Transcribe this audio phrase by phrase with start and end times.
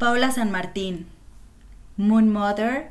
[0.00, 1.08] Paula San Martín,
[1.98, 2.88] Moon Mother,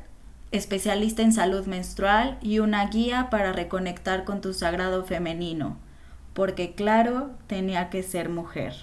[0.52, 5.76] especialista en salud menstrual y una guía para reconectar con tu sagrado femenino,
[6.34, 8.74] porque claro, tenía que ser mujer.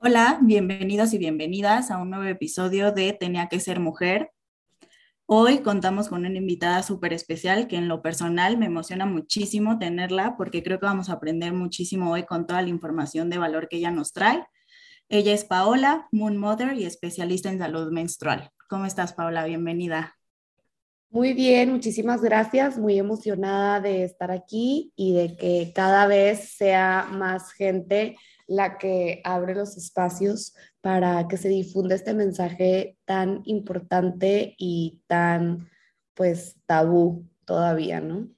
[0.00, 4.32] Hola, bienvenidos y bienvenidas a un nuevo episodio de Tenía que ser mujer.
[5.32, 10.34] Hoy contamos con una invitada súper especial que en lo personal me emociona muchísimo tenerla
[10.36, 13.76] porque creo que vamos a aprender muchísimo hoy con toda la información de valor que
[13.76, 14.44] ella nos trae.
[15.08, 18.50] Ella es Paola, Moon Mother y especialista en salud menstrual.
[18.68, 19.44] ¿Cómo estás, Paola?
[19.44, 20.16] Bienvenida.
[21.10, 22.76] Muy bien, muchísimas gracias.
[22.76, 28.16] Muy emocionada de estar aquí y de que cada vez sea más gente
[28.50, 35.70] la que abre los espacios para que se difunda este mensaje tan importante y tan,
[36.14, 38.28] pues, tabú todavía, ¿no?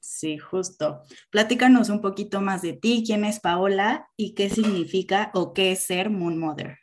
[0.00, 1.02] Sí, justo.
[1.30, 5.80] Platícanos un poquito más de ti, quién es Paola y qué significa o qué es
[5.80, 6.78] ser Moon Mother.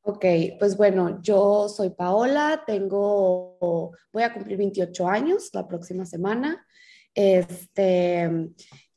[0.00, 0.24] Ok,
[0.58, 6.66] pues bueno, yo soy Paola, tengo, voy a cumplir 28 años la próxima semana.
[7.14, 8.30] Este,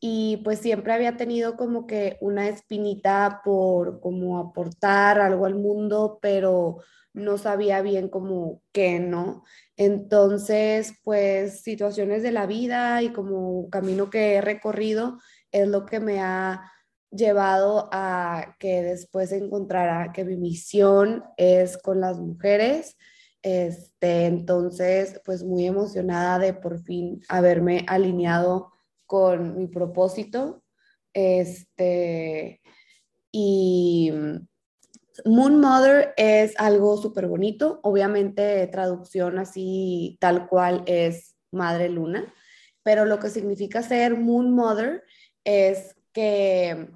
[0.03, 6.17] y pues siempre había tenido como que una espinita por como aportar algo al mundo,
[6.19, 6.79] pero
[7.13, 9.43] no sabía bien como qué, ¿no?
[9.77, 15.19] Entonces, pues situaciones de la vida y como camino que he recorrido
[15.51, 16.71] es lo que me ha
[17.11, 22.97] llevado a que después encontrara que mi misión es con las mujeres.
[23.43, 28.71] Este, entonces, pues muy emocionada de por fin haberme alineado
[29.11, 30.63] con mi propósito.
[31.13, 32.61] Este,
[33.29, 34.09] y
[35.25, 42.33] Moon Mother es algo súper bonito, obviamente traducción así tal cual es Madre Luna,
[42.83, 45.03] pero lo que significa ser Moon Mother
[45.43, 46.87] es que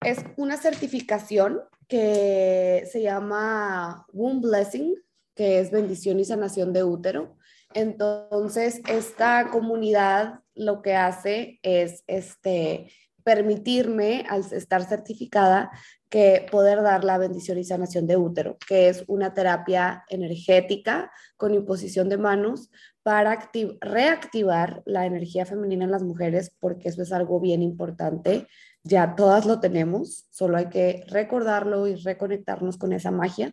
[0.00, 4.96] es una certificación que se llama Womb Blessing,
[5.36, 7.36] que es bendición y sanación de útero.
[7.72, 12.90] Entonces, esta comunidad lo que hace es este,
[13.24, 15.70] permitirme, al estar certificada,
[16.10, 21.54] que poder dar la bendición y sanación de útero, que es una terapia energética con
[21.54, 22.70] imposición de manos
[23.02, 23.50] para
[23.80, 28.46] reactivar la energía femenina en las mujeres, porque eso es algo bien importante.
[28.84, 33.52] Ya todas lo tenemos, solo hay que recordarlo y reconectarnos con esa magia.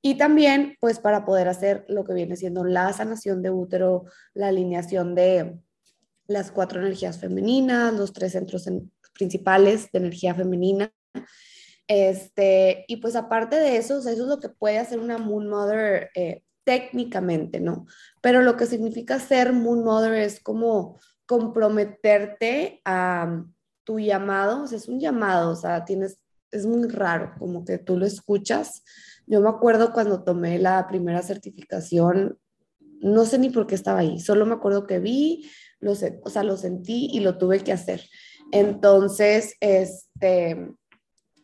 [0.00, 4.04] Y también, pues, para poder hacer lo que viene siendo la sanación de útero,
[4.34, 5.58] la alineación de
[6.28, 8.68] las cuatro energías femeninas, los tres centros
[9.14, 10.92] principales de energía femenina.
[11.88, 16.10] Este, y pues aparte de eso, eso es lo que puede hacer una Moon Mother
[16.14, 17.86] eh, técnicamente, ¿no?
[18.20, 23.42] Pero lo que significa ser Moon Mother es como comprometerte a
[23.84, 26.18] tu llamado, o sea, es un llamado, o sea, tienes,
[26.50, 28.84] es muy raro, como que tú lo escuchas.
[29.26, 32.38] Yo me acuerdo cuando tomé la primera certificación,
[33.00, 35.50] no sé ni por qué estaba ahí, solo me acuerdo que vi,
[35.80, 38.02] lo, o sea, lo sentí y lo tuve que hacer.
[38.52, 40.70] Entonces, este,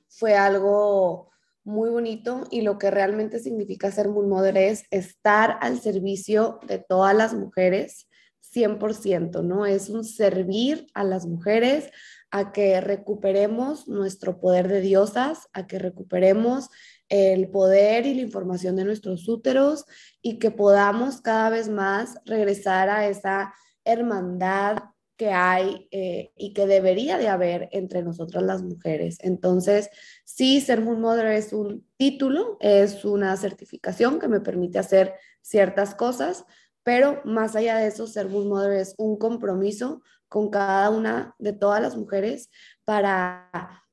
[0.08, 1.30] fue algo
[1.64, 6.78] muy bonito y lo que realmente significa ser Moon Mother es estar al servicio de
[6.78, 8.06] todas las mujeres
[8.54, 9.66] 100%, ¿no?
[9.66, 11.90] Es un servir a las mujeres
[12.30, 16.68] a que recuperemos nuestro poder de diosas, a que recuperemos
[17.08, 19.84] el poder y la información de nuestros úteros
[20.22, 24.78] y que podamos cada vez más regresar a esa hermandad
[25.16, 29.18] que hay eh, y que debería de haber entre nosotras las mujeres.
[29.20, 29.90] Entonces,
[30.24, 35.94] sí, ser Moon Mother es un título, es una certificación que me permite hacer ciertas
[35.94, 36.44] cosas,
[36.82, 41.52] pero más allá de eso, ser Moon Mother es un compromiso con cada una de
[41.52, 42.50] todas las mujeres
[42.84, 43.50] para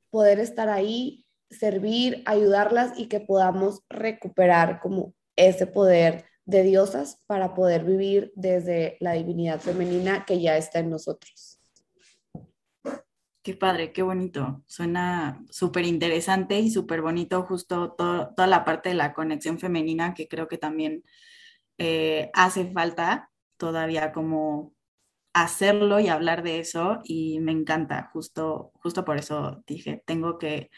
[0.09, 7.55] poder estar ahí, servir, ayudarlas y que podamos recuperar como ese poder de diosas para
[7.55, 11.59] poder vivir desde la divinidad femenina que ya está en nosotros.
[13.41, 14.61] Qué padre, qué bonito.
[14.67, 20.27] Suena súper interesante y súper bonito justo toda la parte de la conexión femenina que
[20.27, 21.03] creo que también
[21.77, 24.73] eh, hace falta todavía como
[25.33, 30.69] hacerlo y hablar de eso y me encanta, justo, justo por eso dije, tengo que,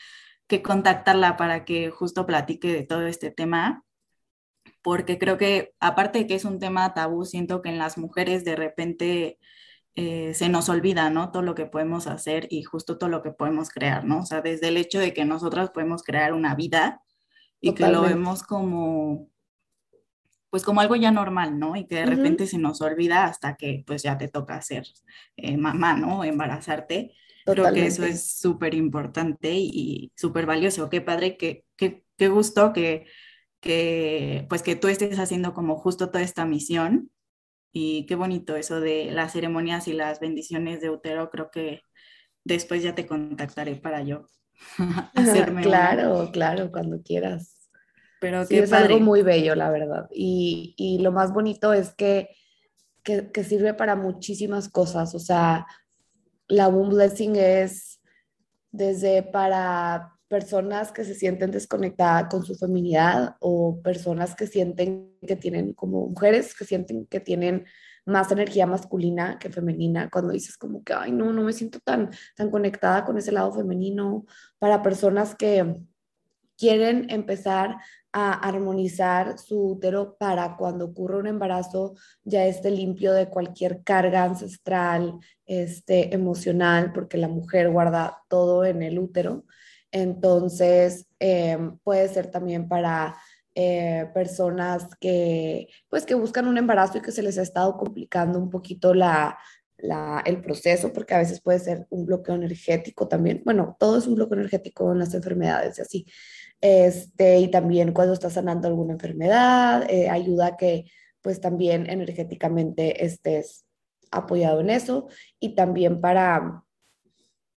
[0.48, 3.83] que contactarla para que justo platique de todo este tema
[4.84, 8.44] porque creo que aparte de que es un tema tabú, siento que en las mujeres
[8.44, 9.40] de repente
[9.96, 11.32] eh, se nos olvida, ¿no?
[11.32, 14.20] Todo lo que podemos hacer y justo todo lo que podemos crear, ¿no?
[14.20, 17.02] O sea, desde el hecho de que nosotras podemos crear una vida
[17.62, 19.30] y que lo vemos como,
[20.50, 21.78] pues como algo ya normal, ¿no?
[21.78, 24.86] Y que de repente se nos olvida hasta que pues ya te toca ser
[25.38, 26.26] eh, mamá, ¿no?
[26.26, 27.14] Embarazarte.
[27.46, 30.90] Creo que eso es súper importante y, súper valioso.
[30.90, 33.06] Qué padre, qué, qué, qué gusto que,
[33.64, 37.10] que, pues que tú estés haciendo como justo toda esta misión
[37.72, 41.30] y qué bonito eso de las ceremonias y las bendiciones de útero.
[41.32, 41.82] Creo que
[42.44, 44.28] después ya te contactaré para yo
[45.16, 45.64] hacerme.
[45.64, 47.70] claro, claro, cuando quieras.
[48.20, 50.08] Pero sí, es algo muy bello, la verdad.
[50.12, 52.30] Y, y lo más bonito es que,
[53.02, 55.16] que, que, sirve para muchísimas cosas.
[55.16, 55.66] O sea,
[56.48, 58.02] la Womb Blessing es
[58.72, 65.36] desde para personas que se sienten desconectadas con su feminidad o personas que sienten que
[65.36, 67.66] tienen, como mujeres que sienten que tienen
[68.08, 72.10] más energía masculina que femenina, cuando dices como que, ay, no, no me siento tan,
[72.36, 74.26] tan conectada con ese lado femenino,
[74.58, 75.76] para personas que
[76.58, 77.78] quieren empezar
[78.12, 81.94] a armonizar su útero para cuando ocurra un embarazo
[82.24, 88.82] ya esté limpio de cualquier carga ancestral, este, emocional, porque la mujer guarda todo en
[88.82, 89.46] el útero.
[89.94, 93.16] Entonces, em, puede ser también para
[93.56, 98.40] eh, personas que, pues, que buscan un embarazo y que se les ha estado complicando
[98.40, 99.38] un poquito la,
[99.78, 103.44] la, el proceso, porque a veces puede ser un bloqueo energético también.
[103.46, 106.06] Bueno, todo es un bloqueo energético en las enfermedades y así.
[106.60, 110.86] Este, y también cuando estás sanando alguna enfermedad, eh, ayuda a que
[111.22, 113.66] pues también energéticamente estés
[114.12, 115.08] apoyado en eso
[115.40, 116.64] y también para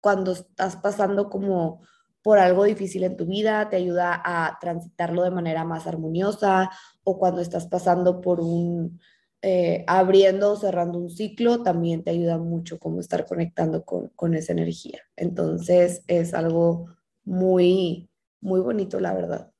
[0.00, 1.80] cuando estás pasando como
[2.26, 6.68] por algo difícil en tu vida, te ayuda a transitarlo de manera más armoniosa
[7.04, 8.98] o cuando estás pasando por un,
[9.42, 14.34] eh, abriendo o cerrando un ciclo, también te ayuda mucho como estar conectando con, con
[14.34, 15.02] esa energía.
[15.14, 16.86] Entonces es algo
[17.24, 19.52] muy, muy bonito, la verdad.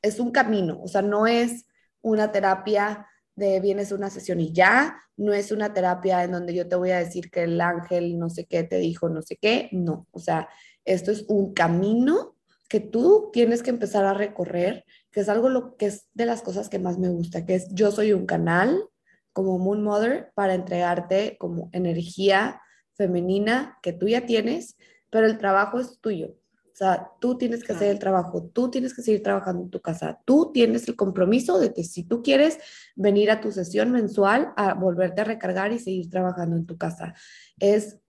[0.00, 1.66] Es un camino, o sea, no es
[2.00, 6.54] una terapia de vienes a una sesión y ya, no es una terapia en donde
[6.54, 9.36] yo te voy a decir que el ángel no sé qué te dijo, no sé
[9.36, 10.48] qué, no, o sea,
[10.92, 12.36] esto es un camino
[12.68, 16.42] que tú tienes que empezar a recorrer, que es algo lo que es de las
[16.42, 18.84] cosas que más me gusta, que es yo soy un canal
[19.32, 22.60] como Moon Mother para entregarte como energía
[22.94, 24.76] femenina que tú ya tienes,
[25.10, 26.36] pero el trabajo es tuyo.
[26.72, 29.80] O sea, tú tienes que hacer el trabajo, tú tienes que seguir trabajando en tu
[29.80, 32.58] casa, tú tienes el compromiso de que si tú quieres
[32.96, 37.14] venir a tu sesión mensual a volverte a recargar y seguir trabajando en tu casa.
[37.58, 37.99] Es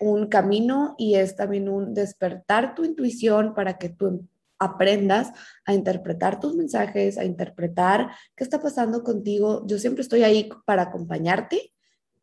[0.00, 4.26] un camino y es también un despertar tu intuición para que tú
[4.58, 5.32] aprendas
[5.64, 9.64] a interpretar tus mensajes, a interpretar qué está pasando contigo.
[9.66, 11.72] Yo siempre estoy ahí para acompañarte,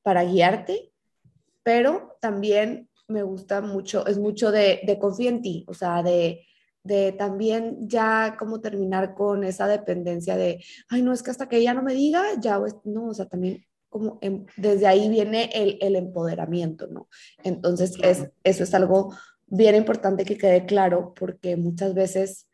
[0.01, 0.91] para guiarte,
[1.63, 6.45] pero también me gusta mucho, es mucho de, de confía en ti, o sea, de,
[6.83, 11.57] de también ya como terminar con esa dependencia de, ay, no, es que hasta que
[11.57, 15.77] ella no me diga, ya, no, o sea, también como em, desde ahí viene el,
[15.81, 17.07] el empoderamiento, ¿no?
[17.43, 19.13] Entonces, es, eso es algo
[19.47, 22.47] bien importante que quede claro porque muchas veces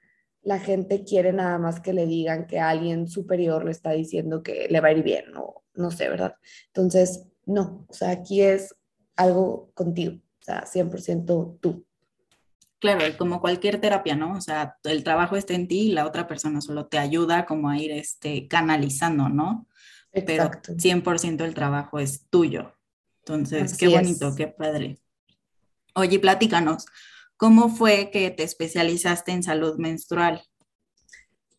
[0.43, 4.67] la gente quiere nada más que le digan que alguien superior le está diciendo que
[4.69, 6.35] le va a ir bien, no, no sé, ¿verdad?
[6.67, 8.75] Entonces, no, o sea, aquí es
[9.15, 10.15] algo contigo.
[10.15, 11.85] O sea, 100% tú.
[12.79, 14.35] Claro, como cualquier terapia, ¿no?
[14.35, 17.69] O sea, el trabajo está en ti y la otra persona solo te ayuda como
[17.69, 19.67] a ir este, canalizando, ¿no?
[20.13, 20.73] Exacto.
[20.75, 22.73] Pero 100% el trabajo es tuyo.
[23.19, 24.99] Entonces, qué bonito, qué padre.
[25.95, 26.85] Oye, platícanos,
[27.37, 30.41] ¿cómo fue que te especializaste en salud menstrual?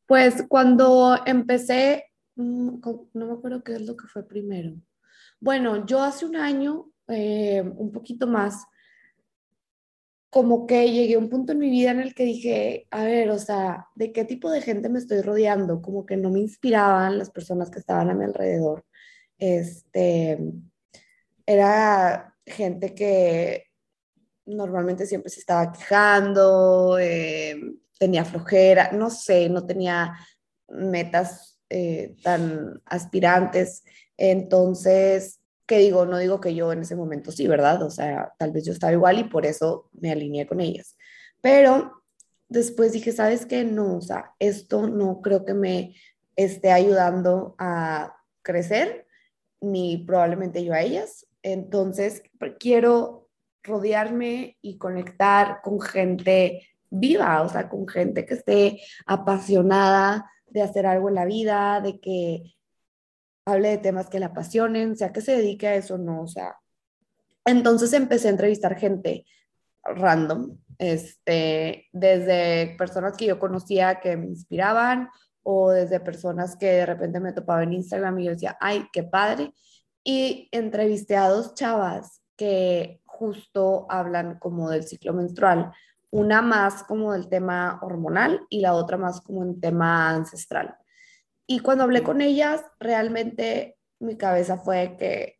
[0.06, 2.04] Pues cuando empecé,
[2.36, 2.80] mm,
[3.14, 4.74] no me acuerdo qué es lo que fue primero.
[5.40, 8.66] Bueno, yo hace un año, eh, un poquito más,
[10.34, 13.30] como que llegué a un punto en mi vida en el que dije, a ver,
[13.30, 15.80] o sea, ¿de qué tipo de gente me estoy rodeando?
[15.80, 18.84] Como que no me inspiraban las personas que estaban a mi alrededor.
[19.38, 20.36] Este,
[21.46, 23.66] era gente que
[24.44, 27.54] normalmente siempre se estaba quejando, eh,
[27.96, 30.18] tenía flojera, no sé, no tenía
[30.66, 33.84] metas eh, tan aspirantes.
[34.16, 37.82] Entonces, que digo, no digo que yo en ese momento sí, ¿verdad?
[37.82, 40.96] O sea, tal vez yo estaba igual y por eso me alineé con ellas.
[41.40, 42.04] Pero
[42.48, 43.64] después dije, ¿sabes qué?
[43.64, 45.94] No, o sea, esto no creo que me
[46.36, 49.06] esté ayudando a crecer,
[49.60, 51.26] ni probablemente yo a ellas.
[51.42, 52.22] Entonces,
[52.58, 53.28] quiero
[53.62, 60.86] rodearme y conectar con gente viva, o sea, con gente que esté apasionada de hacer
[60.86, 62.53] algo en la vida, de que
[63.44, 66.26] hable de temas que le apasionen, sea que se dedique a eso o no, o
[66.26, 66.56] sea.
[67.44, 69.26] Entonces empecé a entrevistar gente
[69.82, 75.10] random, este, desde personas que yo conocía que me inspiraban
[75.42, 79.04] o desde personas que de repente me topaba en Instagram y yo decía, ay, qué
[79.04, 79.52] padre.
[80.02, 85.72] Y entrevisté a dos chavas que justo hablan como del ciclo menstrual,
[86.10, 90.76] una más como del tema hormonal y la otra más como un tema ancestral.
[91.46, 95.38] Y cuando hablé con ellas, realmente mi cabeza fue que,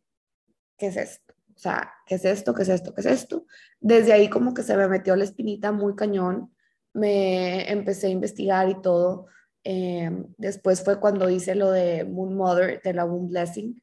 [0.77, 1.33] ¿qué es esto?
[1.55, 2.53] O sea, ¿qué es esto?
[2.53, 2.93] ¿Qué es esto?
[2.93, 3.45] ¿Qué es esto?
[3.79, 6.53] Desde ahí como que se me metió la espinita muy cañón,
[6.93, 9.27] me empecé a investigar y todo.
[9.63, 13.81] Eh, después fue cuando hice lo de Moon Mother, de la Moon Blessing.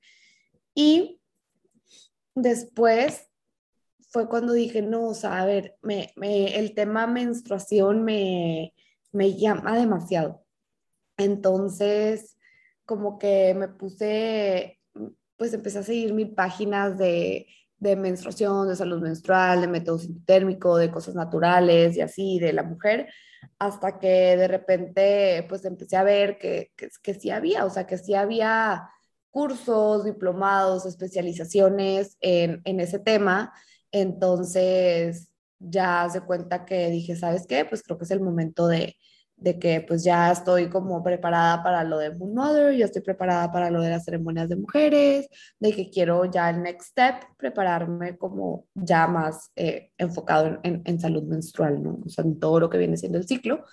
[0.74, 1.20] Y
[2.34, 3.28] después
[4.10, 8.74] fue cuando dije, no, o sea, a ver, me, me, el tema menstruación me,
[9.12, 10.41] me llama demasiado.
[11.16, 12.36] Entonces,
[12.84, 14.80] como que me puse,
[15.36, 17.46] pues empecé a seguir mil páginas de,
[17.78, 22.62] de menstruación, de salud menstrual, de método térmico, de cosas naturales y así, de la
[22.62, 23.08] mujer,
[23.58, 27.86] hasta que de repente, pues empecé a ver que, que, que sí había, o sea,
[27.86, 28.88] que sí había
[29.30, 33.52] cursos, diplomados, especializaciones en, en ese tema.
[33.90, 37.64] Entonces, ya se cuenta que dije, ¿sabes qué?
[37.64, 38.96] Pues creo que es el momento de,
[39.42, 43.50] de que pues ya estoy como preparada para lo de Moon Mother, ya estoy preparada
[43.50, 48.16] para lo de las ceremonias de mujeres, de que quiero ya el next step, prepararme
[48.16, 52.00] como ya más eh, enfocado en, en, salud menstrual, ¿no?
[52.06, 53.64] O sea, en todo lo que viene siendo el ciclo.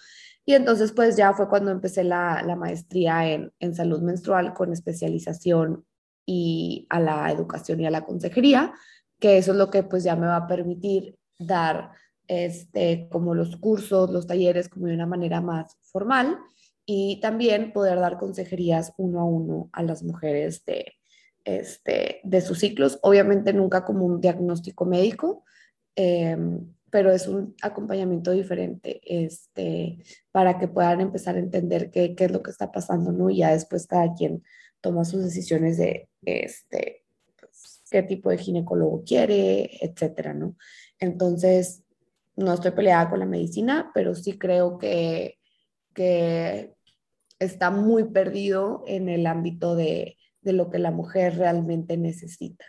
[0.46, 4.74] Y entonces pues ya fue cuando empecé la, la maestría en, en salud menstrual con
[4.74, 5.86] especialización
[6.26, 8.74] y a la educación y a la consejería,
[9.20, 11.92] que eso es lo que pues ya me va a permitir dar
[12.30, 16.38] este, como los cursos, los talleres, como de una manera más formal
[16.86, 20.94] y también poder dar consejerías uno a uno a las mujeres de,
[21.44, 25.44] este, de sus ciclos, obviamente nunca como un diagnóstico médico,
[25.96, 26.38] eh,
[26.92, 29.98] pero es un acompañamiento diferente este,
[30.32, 33.32] para que puedan empezar a entender qué, qué, es lo que está pasando, ¿no?
[33.32, 34.44] Y ya después cada quien
[34.82, 37.04] toma sus decisiones de este,
[37.40, 40.56] pues, qué tipo de ginecólogo quiere, etcétera, ¿no?
[41.00, 41.84] Entonces,
[42.40, 45.38] no estoy peleada con la medicina, pero sí creo que,
[45.94, 46.74] que
[47.38, 52.66] está muy perdido en el ámbito de, de lo que la mujer realmente necesita.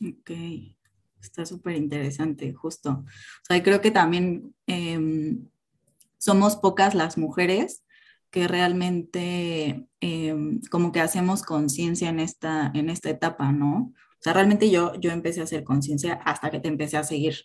[0.00, 0.30] Ok,
[1.20, 2.90] está súper interesante, justo.
[2.90, 5.38] O sea, creo que también eh,
[6.18, 7.84] somos pocas las mujeres
[8.30, 13.92] que realmente eh, como que hacemos conciencia en esta, en esta etapa, ¿no?
[14.22, 17.38] O sea, realmente yo, yo empecé a hacer conciencia hasta que te empecé a seguir.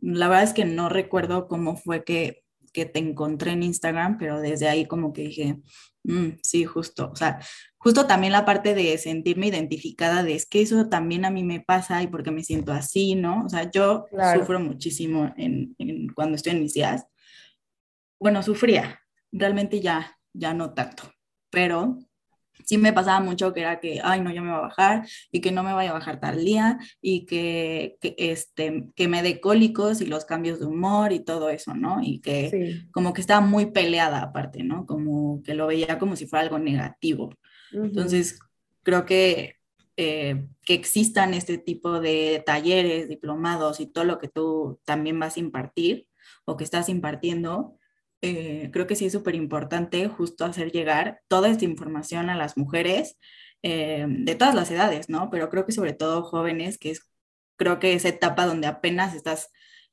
[0.00, 4.40] La verdad es que no recuerdo cómo fue que, que te encontré en Instagram, pero
[4.40, 5.58] desde ahí como que dije,
[6.04, 7.10] mm, sí, justo.
[7.12, 7.40] O sea,
[7.76, 11.60] justo también la parte de sentirme identificada de es que eso también a mí me
[11.60, 13.44] pasa y porque me siento así, ¿no?
[13.44, 14.40] O sea, yo claro.
[14.40, 17.04] sufro muchísimo en, en, cuando estoy en mis días.
[18.18, 18.98] Bueno, sufría,
[19.30, 21.02] realmente ya, ya no tanto,
[21.50, 21.98] pero
[22.64, 25.40] sí me pasaba mucho que era que, ay, no, yo me voy a bajar y
[25.40, 29.40] que no me vaya a bajar tal día y que, que, este, que me dé
[29.40, 32.00] cólicos y los cambios de humor y todo eso, ¿no?
[32.02, 32.88] Y que sí.
[32.92, 34.86] como que estaba muy peleada aparte, ¿no?
[34.86, 37.30] Como que lo veía como si fuera algo negativo.
[37.72, 37.84] Uh -huh.
[37.86, 38.38] Entonces,
[38.82, 39.56] creo que,
[39.96, 45.36] eh, que existan este tipo de talleres, diplomados y todo lo que tú también vas
[45.36, 46.08] a impartir
[46.44, 47.78] o que estás impartiendo,
[48.24, 52.56] eh, creo que sí es súper importante justo hacer llegar toda esta información a las
[52.56, 53.18] mujeres
[53.62, 55.28] eh, de todas las edades, ¿no?
[55.30, 57.10] Pero creo que sobre todo jóvenes, que es
[57.56, 59.50] creo que esa etapa donde apenas estás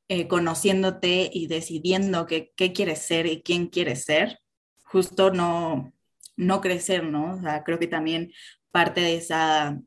[0.07, 4.39] eh, conociéndote y decidiendo qué, quieres ser y quién quieres ser,
[4.83, 5.93] justo no,
[6.37, 7.35] no crecer, ¿no?
[7.35, 8.31] O sea, creo que también
[8.71, 9.79] parte de esa,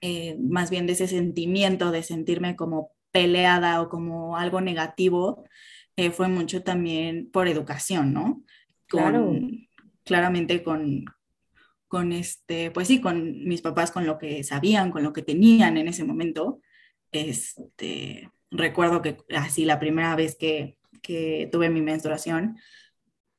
[0.00, 5.44] eh, más bien de ese sentimiento de sentirme como peleada o como algo negativo,
[5.96, 8.44] eh, fue mucho también por educación, ¿no?
[8.88, 9.32] Con, claro.
[10.04, 11.04] Claramente con,
[11.88, 15.76] con este, pues sí, con mis papás, con lo que sabían, con lo que tenían
[15.76, 16.60] en ese momento.
[17.12, 22.56] Este, recuerdo que así la primera vez que, que tuve mi menstruación,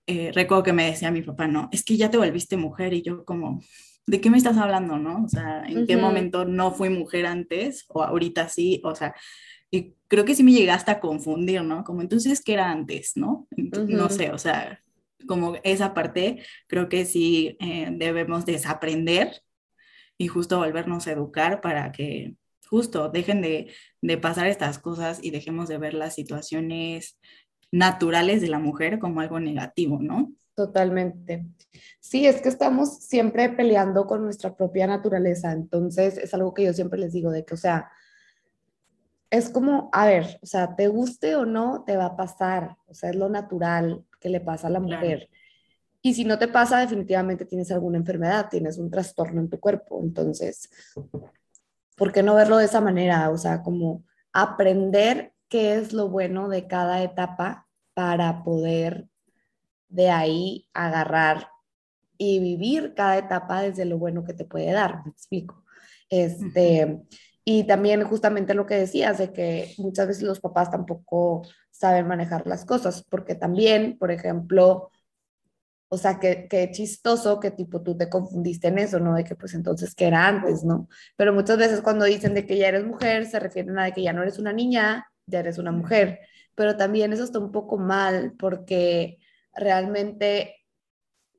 [0.08, 3.02] eh, recuerdo que me decía mi papá, no, es que ya te volviste mujer y
[3.02, 3.62] yo como,
[4.06, 5.26] ¿de qué me estás hablando, no?
[5.26, 5.88] O sea, ¿en uh -huh.
[5.88, 8.82] qué momento no fui mujer antes o ahorita sí?
[8.86, 9.14] O sea,
[10.08, 11.84] creo que sí me llegaste a confundir, ¿no?
[11.84, 13.48] Como entonces, ¿qué era antes, no?
[13.52, 14.02] Entonces, uh -huh.
[14.02, 14.82] No sé, o sea,
[15.28, 19.42] como esa parte creo que sí eh, debemos desaprender
[20.18, 22.36] y justo volvernos a educar para que
[22.68, 23.72] justo dejen de,
[24.02, 27.18] de, pasar estas cosas y dejemos de ver las situaciones
[27.72, 30.34] naturales de la mujer como algo negativo, ¿no?
[30.56, 31.46] Totalmente.
[32.00, 36.74] Sí, es que estamos siempre peleando con nuestra propia naturaleza, entonces es algo que yo
[36.74, 37.92] siempre les digo de que, o sea,
[39.30, 42.94] es como, a ver, o sea, te guste o no, te va a pasar, o
[42.94, 45.28] sea, es lo natural que le pasa a la mujer.
[45.28, 45.32] Claro.
[46.02, 50.00] Y si no te pasa, definitivamente tienes alguna enfermedad, tienes un trastorno en tu cuerpo.
[50.02, 50.70] Entonces,
[51.98, 53.30] ¿por qué no verlo de esa manera?
[53.30, 59.08] O sea, como aprender qué es lo bueno de cada etapa para poder
[59.90, 61.50] de ahí agarrar
[62.18, 65.64] y vivir cada etapa desde lo bueno que te puede dar, me explico.
[66.10, 67.02] Este,
[67.50, 72.46] y también justamente lo que decías de que muchas veces los papás tampoco saben manejar
[72.46, 74.92] las cosas, porque también, por ejemplo,
[75.88, 79.16] o sea, que, que chistoso que tipo tú te confundiste en eso, ¿no?
[79.16, 80.90] De que pues entonces, ¿qué era antes, no?
[81.16, 84.04] Pero muchas veces cuando dicen de que ya eres mujer, se refieren a de que
[84.04, 86.20] ya no eres una niña, ya eres una mujer.
[86.54, 89.20] Pero también eso está un poco mal porque
[89.54, 90.57] realmente,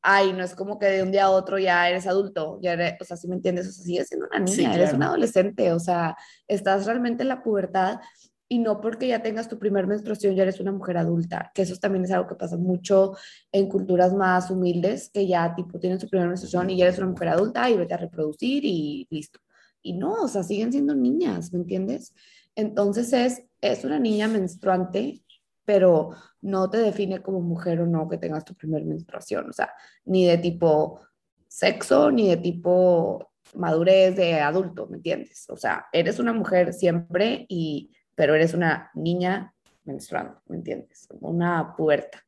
[0.03, 2.95] ay, no es como que de un día a otro ya eres adulto, ya eres,
[3.01, 5.79] o sea, si me entiendes, o sea, sigues siendo una niña, eres una adolescente, o
[5.79, 8.01] sea, estás realmente en la pubertad
[8.49, 11.77] y no porque ya tengas tu primer menstruación ya eres una mujer adulta, que eso
[11.77, 13.15] también es algo que pasa mucho
[13.53, 17.09] en culturas más humildes, que ya tipo tienen su primera menstruación y ya eres una
[17.09, 19.41] mujer adulta y vete a reproducir y listo.
[19.83, 22.15] Y no, o sea, siguen siendo niñas, ¿me entiendes?
[22.55, 25.23] Entonces es, es una niña menstruante,
[25.69, 29.71] pero no te define como mujer o no que tengas tu primer menstruación, o sea,
[30.07, 31.03] ni de tipo
[31.47, 35.45] sexo, ni de tipo madurez de adulto, ¿me entiendes?
[35.51, 41.07] O sea, eres una mujer siempre y pero eres una niña menstruando, ¿me entiendes?
[41.21, 42.25] Una puerta.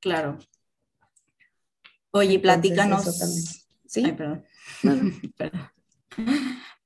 [0.00, 0.38] Claro.
[2.12, 3.04] Oye, platícanos.
[3.84, 4.04] Sí.
[4.06, 4.44] Ay, perdón.
[5.36, 5.70] perdón.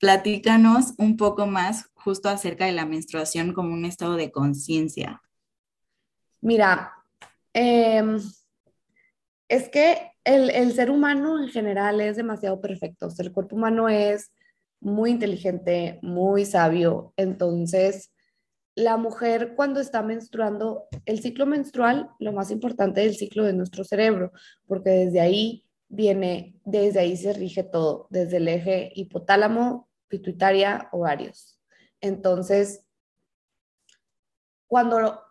[0.06, 5.20] Platícanos un poco más justo acerca de la menstruación como un estado de conciencia.
[6.40, 6.92] Mira,
[7.52, 8.20] em,
[9.48, 13.08] es que el, el, ser humano en general es demasiado perfecto.
[13.18, 14.30] El cuerpo humano es
[14.78, 17.12] muy inteligente, muy sabio.
[17.16, 18.12] Entonces,
[18.76, 23.82] la mujer cuando está menstruando, el ciclo menstrual, lo más importante del ciclo de nuestro
[23.82, 24.30] cerebro,
[24.68, 31.60] porque desde ahí viene, desde ahí se rige todo, desde el eje hipotálamo, pituitaria, ovarios.
[32.00, 32.84] Entonces,
[34.66, 35.22] cuando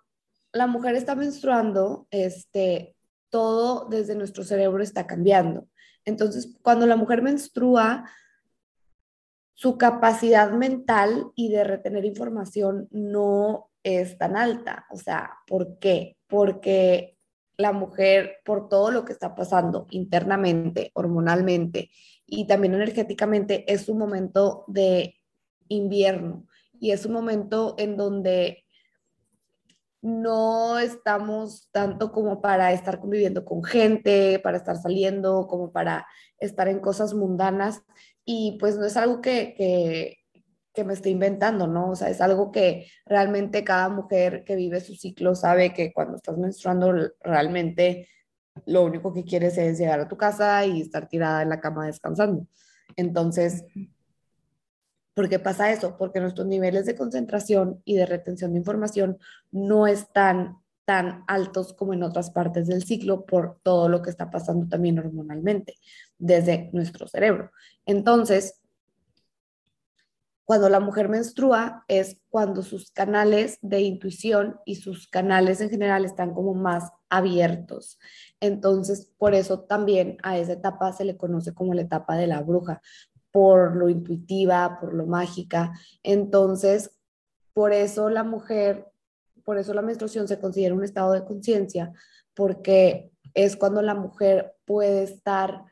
[0.51, 2.95] la mujer está menstruando, este,
[3.29, 5.67] todo desde nuestro cerebro está cambiando.
[6.05, 8.09] Entonces, cuando la mujer menstrua,
[9.53, 14.85] su capacidad mental y de retener información no es tan alta.
[14.91, 16.17] O sea, ¿por qué?
[16.27, 17.17] Porque
[17.57, 21.89] la mujer, por todo lo que está pasando internamente, hormonalmente
[22.27, 25.15] y también energéticamente, es un momento de
[25.67, 26.47] invierno
[26.79, 28.65] y es un momento en donde
[30.01, 36.05] no estamos tanto como para estar conviviendo con gente, para estar saliendo, como para
[36.37, 37.81] estar en cosas mundanas,
[38.23, 39.55] y pues no es algo que,
[40.73, 41.91] que, me estoy inventando, ¿no?
[41.91, 46.17] O sea, es algo que realmente cada mujer que vive su ciclo sabe que cuando
[46.17, 48.07] estás menstruando realmente
[48.65, 51.85] lo único que quieres es llegar a tu casa y estar tirada en la cama
[51.85, 52.47] descansando.
[52.95, 53.65] Entonces,
[55.13, 55.97] ¿por qué pasa eso?
[55.97, 59.17] Porque nuestros niveles de concentración y de retención de información
[59.51, 64.29] no están tan altos como en otras partes del ciclo por todo lo que está
[64.29, 65.75] pasando también hormonalmente
[66.17, 67.51] desde nuestro cerebro.
[67.85, 68.61] Entonces,
[70.45, 76.05] cuando la mujer menstrua es cuando sus canales de intuición y sus canales en general
[76.05, 77.99] están como más abiertos.
[78.39, 82.41] Entonces, por eso también a esa etapa se le conoce como la etapa de la
[82.41, 82.81] bruja,
[83.31, 85.73] por lo intuitiva, por lo mágica.
[86.03, 86.91] Entonces,
[87.53, 88.91] por eso la mujer
[89.45, 91.93] por eso la menstruación se considera un estado de conciencia,
[92.33, 95.63] porque es cuando la mujer puede estar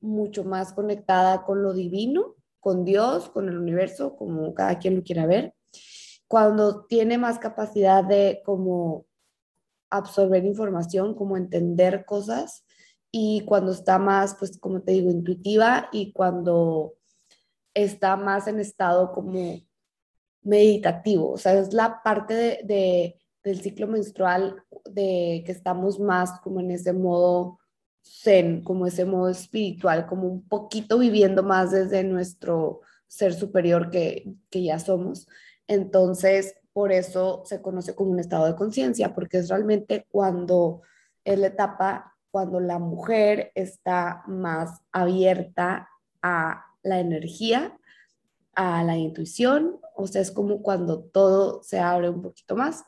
[0.00, 5.02] mucho más conectada con lo divino, con Dios, con el universo, como cada quien lo
[5.02, 5.52] quiera ver,
[6.28, 9.04] cuando tiene más capacidad de como
[9.90, 12.64] absorber información, como entender cosas
[13.10, 16.94] y cuando está más, pues como te digo, intuitiva y cuando
[17.74, 19.60] está más en estado como
[20.42, 26.60] meditativo, o sea, es la parte de, del ciclo menstrual, de que estamos más como
[26.60, 27.58] en ese modo
[28.02, 34.32] zen, como ese modo espiritual, como un poquito viviendo más desde nuestro ser superior que,
[34.50, 35.28] que ya somos.
[35.66, 40.82] Entonces, por eso se conoce como un estado de conciencia, porque es realmente cuando
[41.24, 45.88] es la etapa, cuando la mujer está más abierta
[46.22, 47.78] a la energía,
[48.54, 52.84] a la intuición, o sea, es como cuando todo se abre un poquito más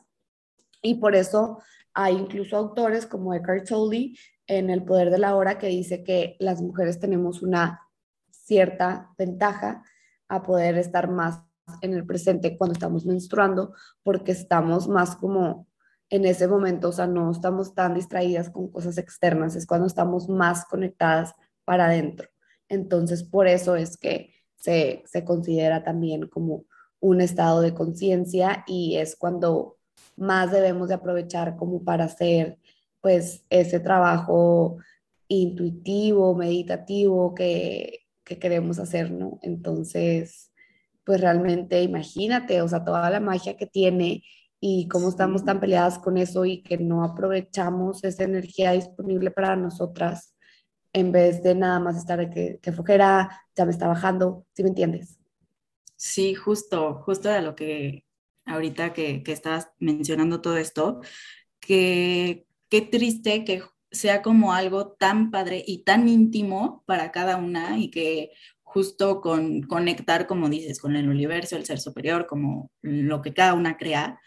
[0.81, 1.59] y por eso
[1.93, 4.15] hay incluso autores como Eckhart Tolle
[4.47, 7.81] en El Poder de la Hora que dice que las mujeres tenemos una
[8.29, 9.83] cierta ventaja
[10.27, 11.41] a poder estar más
[11.81, 15.67] en el presente cuando estamos menstruando, porque estamos más como
[16.09, 20.29] en ese momento, o sea, no estamos tan distraídas con cosas externas, es cuando estamos
[20.29, 22.29] más conectadas para adentro.
[22.69, 26.65] Entonces, por eso es que se, se considera también como
[26.99, 29.77] un estado de conciencia y es cuando
[30.15, 32.59] más debemos de aprovechar como para hacer
[33.05, 34.77] pues ese trabajo
[35.27, 39.37] intuitivo, meditativo que, que queremos hacer, ¿no?
[39.43, 40.51] Entonces,
[41.03, 44.23] pues realmente imagínate, o sea, toda la magia que tiene
[44.59, 49.55] y cómo estamos tan peleadas con eso y que no aprovechamos esa energía disponible para
[49.55, 50.35] nosotras
[50.91, 54.63] en vez de nada más estar de que, que flojera, ya me está bajando, ¿sí
[54.63, 55.19] me entiendes?
[55.95, 58.03] Sí, justo, justo de lo que
[58.45, 61.01] ahorita que, que estabas mencionando todo esto,
[61.59, 67.79] que qué triste que sea como algo tan padre y tan íntimo para cada una
[67.79, 68.31] y que
[68.63, 73.53] justo con conectar, como dices, con el universo, el ser superior, como lo que cada
[73.53, 74.19] una crea,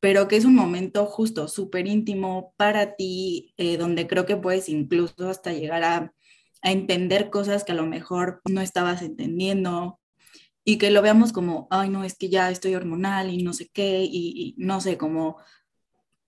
[0.00, 4.68] pero que es un momento justo, súper íntimo para ti, eh, donde creo que puedes
[4.68, 6.12] incluso hasta llegar a,
[6.62, 10.00] entender cosas que a lo mejor no estabas entendiendo
[10.64, 13.68] y que lo veamos como, ay, no, es que ya estoy hormonal y no sé
[13.68, 15.36] qué, y, y no sé, como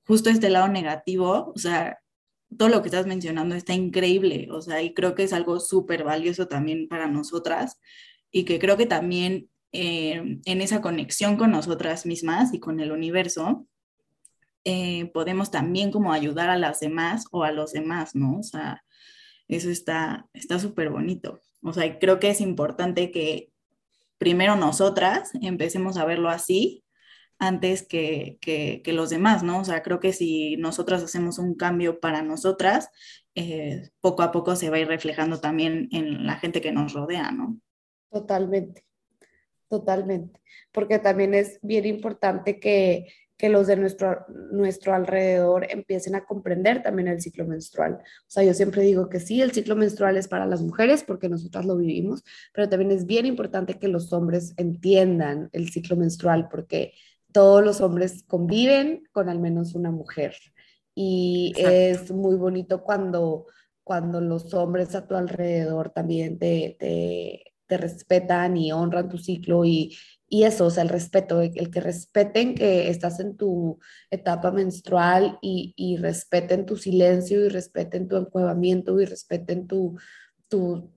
[0.06, 1.98] justo este lado negativo, o sea,
[2.56, 6.04] todo lo que estás mencionando está increíble, o sea, y creo que es algo súper
[6.04, 7.80] valioso también para nosotras
[8.30, 12.92] y que creo que también eh, en esa conexión con nosotras mismas y con el
[12.92, 13.66] universo,
[14.64, 18.38] eh, podemos también como ayudar a las demás o a los demás, ¿no?
[18.38, 18.84] O sea,
[19.48, 21.40] eso está súper bonito.
[21.62, 23.52] O sea, creo que es importante que
[24.18, 26.84] primero nosotras empecemos a verlo así
[27.38, 28.38] antes que,
[28.86, 29.60] los demás, ¿no?
[29.60, 32.90] O sea, creo que si nosotras hacemos un cambio para nosotras,
[33.34, 36.94] eh, poco a poco se va a ir reflejando también en la gente que nos
[36.94, 37.58] rodea, ¿no?
[38.10, 38.84] Totalmente,
[39.68, 40.40] totalmente,
[40.72, 46.82] porque también es bien importante que, que los de nuestro, nuestro alrededor empiecen a comprender
[46.82, 47.94] también el ciclo menstrual.
[48.00, 51.28] O sea, yo siempre digo que sí, el ciclo menstrual es para las mujeres porque
[51.28, 56.48] nosotras lo vivimos, pero también es bien importante que los hombres entiendan el ciclo menstrual
[56.48, 56.94] porque
[57.36, 60.34] todos los hombres conviven con al menos una mujer.
[60.94, 63.44] Y es muy bonito cuando,
[63.84, 69.66] cuando los hombres a tu alrededor también te, te, te respetan y honran tu ciclo
[69.66, 69.94] y,
[70.30, 75.38] y eso, o sea, el respeto, el, que respeten que estás en tu etapa menstrual
[75.42, 79.98] y, y, respeten tu silencio y respeten tu encuevamiento y respeten tu,
[80.48, 80.90] tu,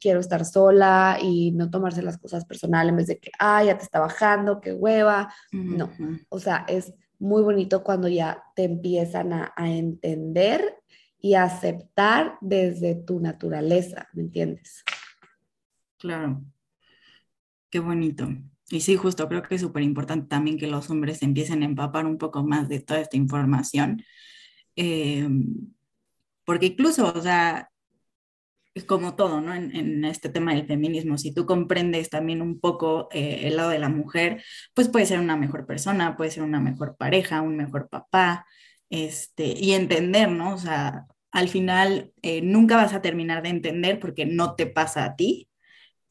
[0.00, 3.76] quiero estar sola y no tomarse las cosas personales en vez de que, ah, ya
[3.76, 5.32] te está bajando, qué hueva.
[5.52, 5.90] No,
[6.28, 10.76] o sea, es muy bonito cuando ya te empiezan a, a entender
[11.20, 14.84] y a aceptar desde tu naturaleza, ¿me entiendes?
[15.98, 16.44] Claro,
[17.70, 18.28] qué bonito.
[18.68, 22.04] Y sí, justo creo que es súper importante también que los hombres empiecen a empapar
[22.04, 24.02] un poco más de toda esta información.
[24.74, 25.28] Eh,
[26.44, 27.70] porque incluso, o sea,
[28.84, 29.54] como todo, ¿no?
[29.54, 33.78] En, este tema del feminismo, si tú comprendes también un poco eh, el lado de
[33.78, 34.42] la mujer,
[34.74, 38.46] pues puede ser una mejor persona, puede ser una mejor pareja, un mejor papá,
[38.90, 40.54] este, y entender, ¿no?
[40.54, 45.04] O sea, al final eh, nunca vas a terminar de entender porque no te pasa
[45.04, 45.48] a ti,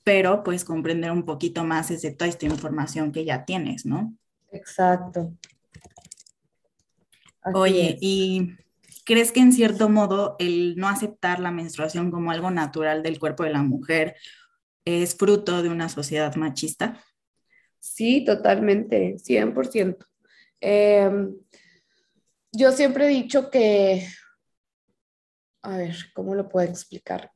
[0.03, 4.15] pero puedes comprender un poquito más desde toda esta información que ya tienes, ¿no?
[4.51, 5.33] Exacto.
[7.53, 8.55] Oye, y
[9.05, 13.43] ¿Crees que en cierto modo el no aceptar la menstruación como algo natural del cuerpo
[13.43, 14.15] de la mujer
[14.83, 16.99] es fruto de una sociedad machista?
[17.79, 20.07] Sí, totalmente, 100%.
[20.59, 21.35] Em,
[22.51, 24.07] yo siempre he dicho que,
[25.61, 27.31] a ver, ¿cómo lo puedo explicar?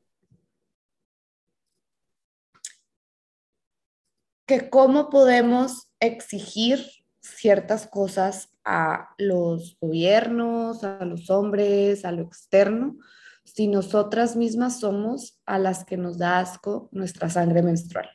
[4.44, 6.84] Que cómo podemos exigir
[7.20, 12.96] ciertas cosas a los gobiernos, a los hombres, a lo externo,
[13.44, 18.10] si nosotras mismas somos a las que nos da asco nuestra sangre menstrual.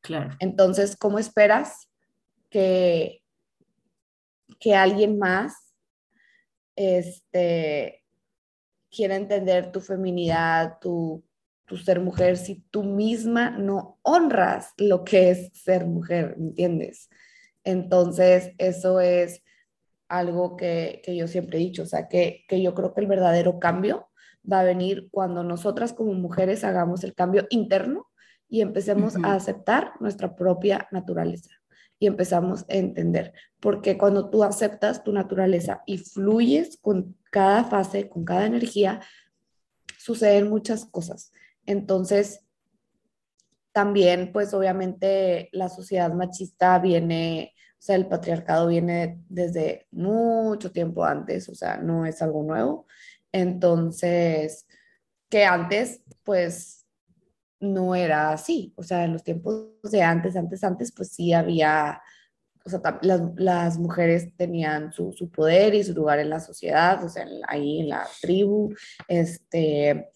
[0.00, 0.36] Claro.
[0.40, 1.88] Entonces, ¿cómo esperas
[2.48, 3.22] que,
[4.58, 5.54] que alguien más
[6.74, 8.02] este,
[8.90, 11.24] quiera entender tu feminidad, tu,
[11.66, 17.08] tu ser mujer, si tú misma no honras lo que es ser mujer, ¿entiendes?
[17.64, 19.42] Entonces, eso es
[20.08, 24.08] algo que, yo siempre he dicho, o sea, que, yo creo que el verdadero cambio
[24.50, 28.06] va a venir cuando nosotras como mujeres hagamos el cambio interno
[28.48, 31.50] y empecemos a aceptar nuestra propia naturaleza
[32.00, 38.08] y empezamos a entender, porque cuando tú aceptas tu naturaleza y fluyes con cada fase,
[38.08, 39.00] con cada energía,
[39.98, 41.30] suceden muchas cosas.
[41.66, 42.40] Entonces,
[43.72, 51.04] también, pues obviamente la sociedad machista viene, o sea, el patriarcado viene desde mucho tiempo
[51.04, 52.86] antes, o sea, no es algo nuevo.
[53.32, 54.66] Entonces,
[55.28, 56.80] que antes, pues
[57.60, 58.72] no era así.
[58.76, 62.02] O sea, en los tiempos de antes, antes, antes, pues sí había,
[62.64, 67.04] o sea, las, las mujeres tenían su, su, poder y su lugar en la sociedad,
[67.04, 68.74] o sea, ahí en la tribu,
[69.06, 70.10] este,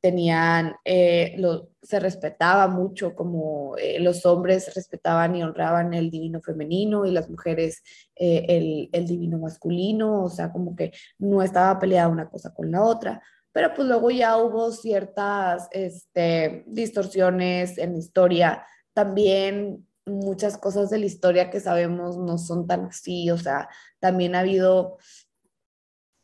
[0.00, 6.42] tenían, eh, lo, se respetaba mucho como eh, los hombres respetaban y honraban el divino
[6.42, 7.82] femenino y las mujeres
[8.14, 12.70] eh, el, el, divino masculino, o sea, como que no estaba peleada una cosa con
[12.70, 13.22] la otra,
[13.52, 20.98] pero pues luego ya hubo ciertas este, distorsiones en la historia, también muchas cosas de
[20.98, 24.98] la historia que sabemos no son tan así, o sea, también ha habido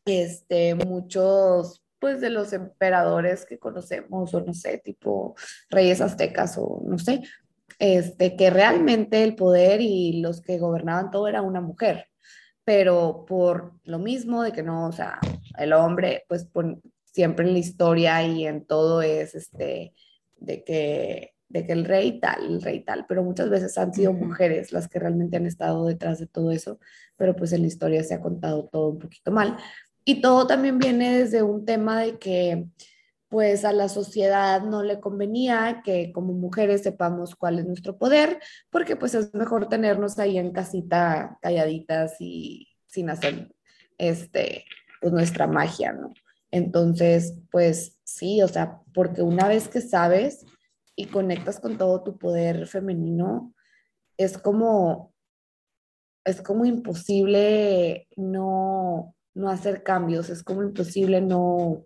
[0.05, 5.35] este, muchos pues de los emperadores que conocemos o no sé, tipo
[5.71, 7.23] reyes aztecas o no sé,
[7.79, 12.09] este, que realmente el poder y los que gobernaban todo era una mujer,
[12.63, 15.19] pero por lo mismo de que no, o sea,
[15.57, 16.47] el hombre, pues
[17.05, 19.95] siempre en la historia y en todo es este,
[20.37, 24.13] de que de que el rey tal, el rey tal, pero muchas veces han sido
[24.13, 26.81] mujeres las que realmente han estado detrás de todo eso,
[27.17, 29.57] pero pues en la historia se ha contado todo un poquito mal.
[30.05, 32.67] Y todo también viene desde un tema de que
[33.29, 38.41] pues a la sociedad no le convenía que como mujeres sepamos cuál es nuestro poder,
[38.71, 43.53] porque pues es mejor tenernos ahí en casita calladitas y sin hacer
[43.99, 44.65] este
[45.01, 46.13] pues nuestra magia, ¿no?
[46.53, 50.47] Entonces, pues sí, o sea, porque una vez que sabes
[50.95, 53.53] y conectas con todo tu poder femenino,
[54.17, 55.13] es como
[56.25, 61.85] es como imposible no no hacer cambios, es como imposible no,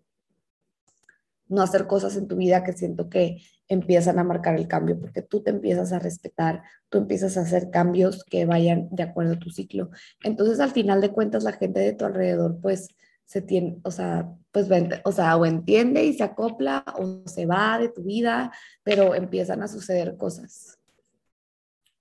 [1.48, 5.22] no hacer cosas en tu vida que siento que empiezan a marcar el cambio, porque
[5.22, 9.38] tú te empiezas a respetar, tú empiezas a hacer cambios que vayan de acuerdo a
[9.38, 9.90] tu ciclo.
[10.22, 12.88] Entonces, al final de cuentas, la gente de tu alrededor, pues,
[13.24, 14.68] se tiene, o sea, pues,
[15.04, 18.50] o sea, o entiende y se acopla o se va de tu vida,
[18.82, 20.78] pero empiezan a suceder cosas.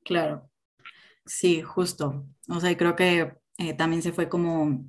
[0.06, 0.50] Claro,
[1.26, 2.26] sí, justo.
[2.48, 4.86] O sea, creo que eh, también se fue como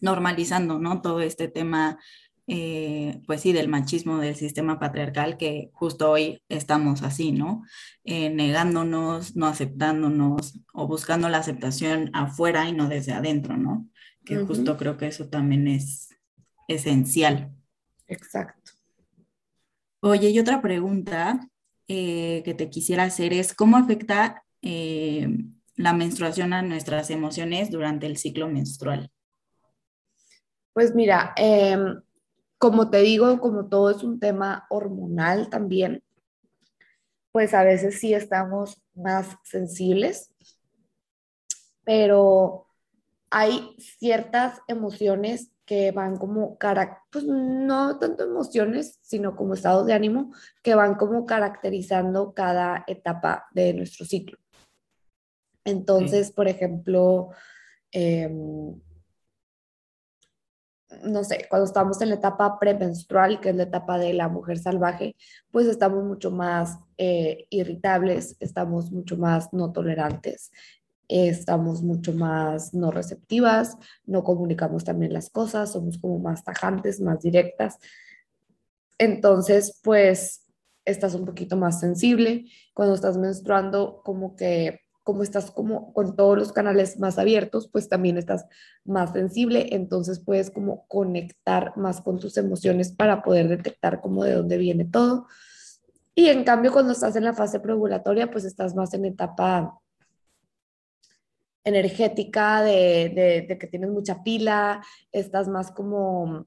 [0.00, 1.00] normalizando, ¿no?
[1.00, 1.98] Todo este tema,
[2.46, 7.62] eh, pues sí, del machismo, del sistema patriarcal, que justo hoy estamos así, ¿no?
[8.04, 13.88] Eh, negándonos, no aceptándonos o buscando la aceptación afuera y no desde adentro, ¿no?
[14.24, 16.10] Que justo creo que eso también es
[16.68, 17.50] esencial.
[18.06, 18.72] Exacto.
[20.00, 21.48] Oye, y otra pregunta
[21.88, 28.18] eh, que te quisiera hacer es, ¿cómo afecta la menstruación a nuestras emociones durante el
[28.18, 29.10] ciclo menstrual?
[30.72, 32.00] Pues mira, em,
[32.58, 36.02] como te digo, como todo es un tema hormonal también,
[37.32, 40.32] pues a veces sí estamos más sensibles,
[41.84, 42.66] pero
[43.30, 46.58] hay ciertas emociones que van como,
[47.12, 53.46] pues no tanto emociones, sino como estados de ánimo, que van como caracterizando cada etapa
[53.52, 54.36] de nuestro ciclo.
[55.64, 57.28] Entonces, por ejemplo,
[57.92, 58.80] em,
[61.04, 64.58] no sé, cuando estamos en la etapa premenstrual, que es la etapa de la mujer
[64.58, 65.16] salvaje,
[65.50, 70.50] pues estamos mucho más eh, irritables, estamos mucho más no tolerantes,
[71.08, 77.20] estamos mucho más no receptivas, no comunicamos también las cosas, somos como más tajantes, más
[77.20, 77.78] directas.
[78.98, 80.46] Entonces, pues
[80.84, 82.46] estás un poquito más sensible.
[82.74, 87.88] Cuando estás menstruando, como que como estás como con todos los canales más abiertos, pues
[87.88, 88.46] también estás
[88.84, 94.34] más sensible, entonces puedes como conectar más con tus emociones para poder detectar como de
[94.34, 95.26] dónde viene todo.
[96.14, 99.80] Y en cambio, cuando estás en la fase preovulatoria, pues estás más en etapa
[101.64, 104.82] energética, de, de, que tienes mucha pila,
[105.12, 106.46] estás más como,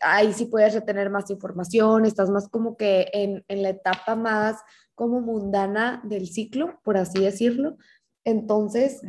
[0.00, 4.56] ahí sí puedes retener más información, estás más como que en, en la etapa más
[4.96, 7.76] como mundana del ciclo, por así decirlo.
[8.24, 9.02] Entonces,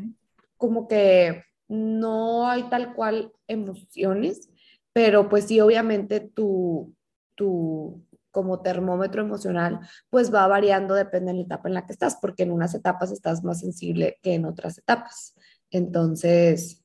[0.58, 4.50] como que no hay tal cual emociones,
[4.94, 6.94] pero pues sí, obviamente tu,
[7.36, 9.80] tu como termómetro emocional,
[10.12, 13.12] pues va variando, depende de la etapa en la que estás, porque en unas etapas
[13.12, 15.34] estás más sensible que en otras etapas.
[15.72, 16.84] Entonces,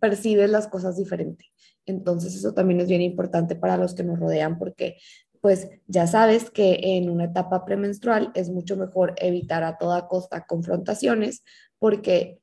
[0.00, 1.44] percibes las cosas diferente.
[1.86, 4.96] Entonces, eso también es bien importante para los que nos rodean, porque
[5.40, 10.46] pues ya sabes que en una etapa premenstrual es mucho mejor evitar a toda costa
[10.46, 11.42] confrontaciones
[11.78, 12.40] porque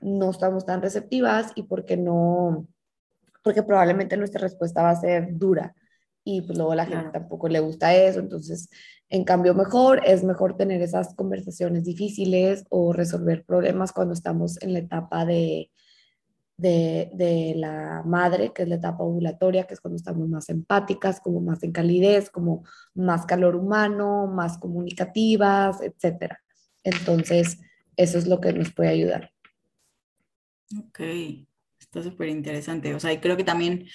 [0.00, 2.66] no estamos tan receptivas y porque no,
[3.42, 5.74] porque probablemente nuestra respuesta va a ser dura
[6.24, 8.68] y pues luego la gente tampoco le gusta eso, entonces
[9.08, 14.74] en cambio mejor es mejor tener esas conversaciones difíciles o resolver problemas cuando estamos en
[14.74, 15.70] la etapa de
[16.58, 21.40] de, la madre, que es la etapa ovulatoria, que es cuando estamos más empáticas, como
[21.40, 26.34] más en calidez, como más calor humano, más comunicativas, etc.
[26.82, 27.60] Entonces,
[27.96, 29.32] eso es lo que nos puede ayudar.
[30.76, 31.00] Ok,
[31.78, 32.94] está súper interesante.
[32.94, 33.86] O sea, y creo que también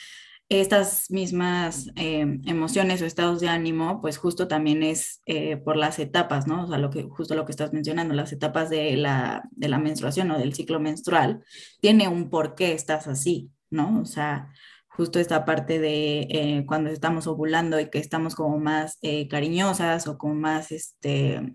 [0.50, 6.00] estas mismas eh, emociones o estados de ánimo, pues justo también es eh, por las
[6.00, 6.66] etapas, ¿no?
[6.66, 9.80] O sea, lo que, justo lo que estás mencionando, las etapas de la, de la
[9.80, 11.44] menstruación o del ciclo menstrual,
[11.82, 14.02] tiene un por qué estás así, ¿no?
[14.02, 14.50] O sea,
[14.90, 20.18] justo esta parte de eh, cuando estamos ovulando y que estamos como más cariñosas o
[20.18, 21.54] como más, este,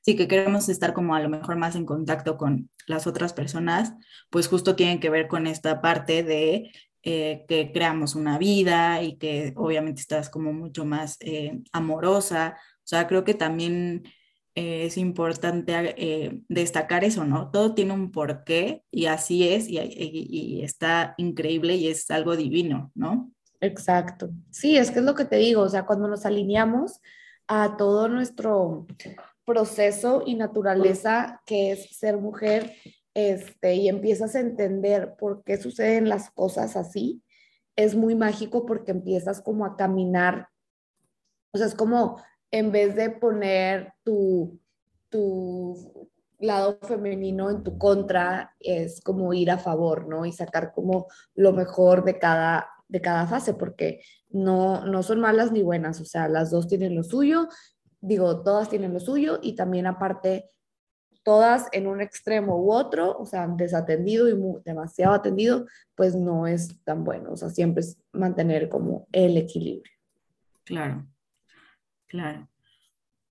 [0.00, 3.94] sí, que queremos estar como a lo mejor más en contacto con las otras personas,
[4.30, 6.70] pues justo tienen que ver con esta parte de
[7.04, 12.56] eh, que creamos una vida y que obviamente estás como mucho más eh, amorosa.
[12.78, 14.04] O sea, creo que también
[14.54, 17.50] eh, es importante destacar eso, ¿no?
[17.50, 22.92] Todo tiene un porqué y así es y, y, está increíble y es algo divino,
[22.94, 23.32] ¿no?
[23.60, 24.30] Exacto.
[24.50, 27.00] Sí, es que es lo que te digo, o sea, cuando nos alineamos
[27.48, 28.86] a todo nuestro
[29.44, 32.74] proceso y naturaleza que es ser mujer,
[33.14, 37.22] este, y empiezas a entender por qué suceden las cosas así,
[37.76, 40.48] es muy mágico porque empiezas como a caminar,
[41.52, 44.60] o sea, es como en vez de poner tu,
[45.08, 50.26] tu lado femenino en tu contra, es como ir a favor, ¿no?
[50.26, 55.52] Y sacar como lo mejor de cada, de cada fase, porque no, no son malas
[55.52, 57.48] ni buenas, o sea, las dos tienen lo suyo,
[58.00, 60.50] digo, todas tienen lo suyo y también aparte
[61.22, 66.82] todas en un extremo u otro, o sea, desatendido y demasiado atendido, pues no es
[66.84, 67.32] tan bueno.
[67.32, 69.92] O sea, siempre es mantener como el equilibrio.
[70.64, 71.06] Claro,
[72.06, 72.48] claro.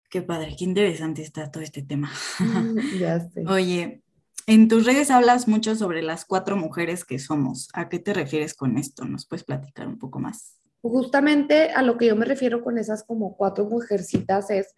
[0.10, 2.12] Qué padre, qué interesante está todo este tema.
[3.00, 3.46] ya sé.
[3.48, 4.04] Oye,
[4.48, 7.70] en tus redes hablas mucho sobre las cuatro mujeres que somos.
[7.74, 9.06] ¿A qué te refieres con esto?
[9.06, 10.58] ¿Nos puedes platicar un poco más?
[10.82, 14.74] Justamente a lo que yo me refiero con esas como cuatro mujercitas es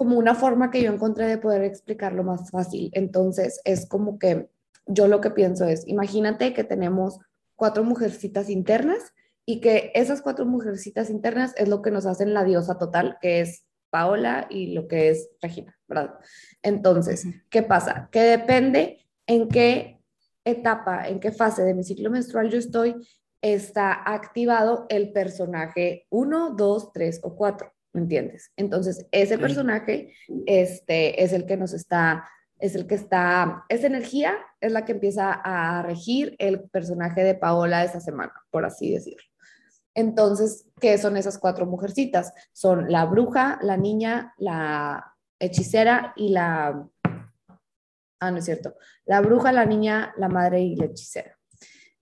[0.00, 2.88] como una forma que yo encontré de poder explicarlo más fácil.
[2.94, 4.48] Entonces, es como que
[4.86, 7.18] yo lo que pienso es, imagínate que tenemos
[7.54, 9.12] cuatro mujercitas internas
[9.44, 13.42] y que esas cuatro mujercitas internas es lo que nos hacen la diosa total, que
[13.42, 16.14] es Paola y lo que es Regina, ¿verdad?
[16.62, 18.08] Entonces, ¿qué pasa?
[18.10, 20.00] Que depende en qué
[20.46, 22.96] etapa, en qué fase de mi ciclo menstrual yo estoy,
[23.42, 27.70] está activado el personaje 1, 2, 3 o 4.
[27.92, 28.52] ¿Me entiendes?
[28.56, 30.14] Entonces, ese personaje
[30.46, 34.92] este, es el que nos está, es el que está, esa energía es la que
[34.92, 39.24] empieza a regir el personaje de Paola esa semana, por así decirlo.
[39.94, 42.32] Entonces, ¿qué son esas cuatro mujercitas?
[42.52, 46.88] Son la bruja, la niña, la hechicera y la...
[48.20, 48.76] Ah, no es cierto.
[49.04, 51.38] La bruja, la niña, la madre y la hechicera.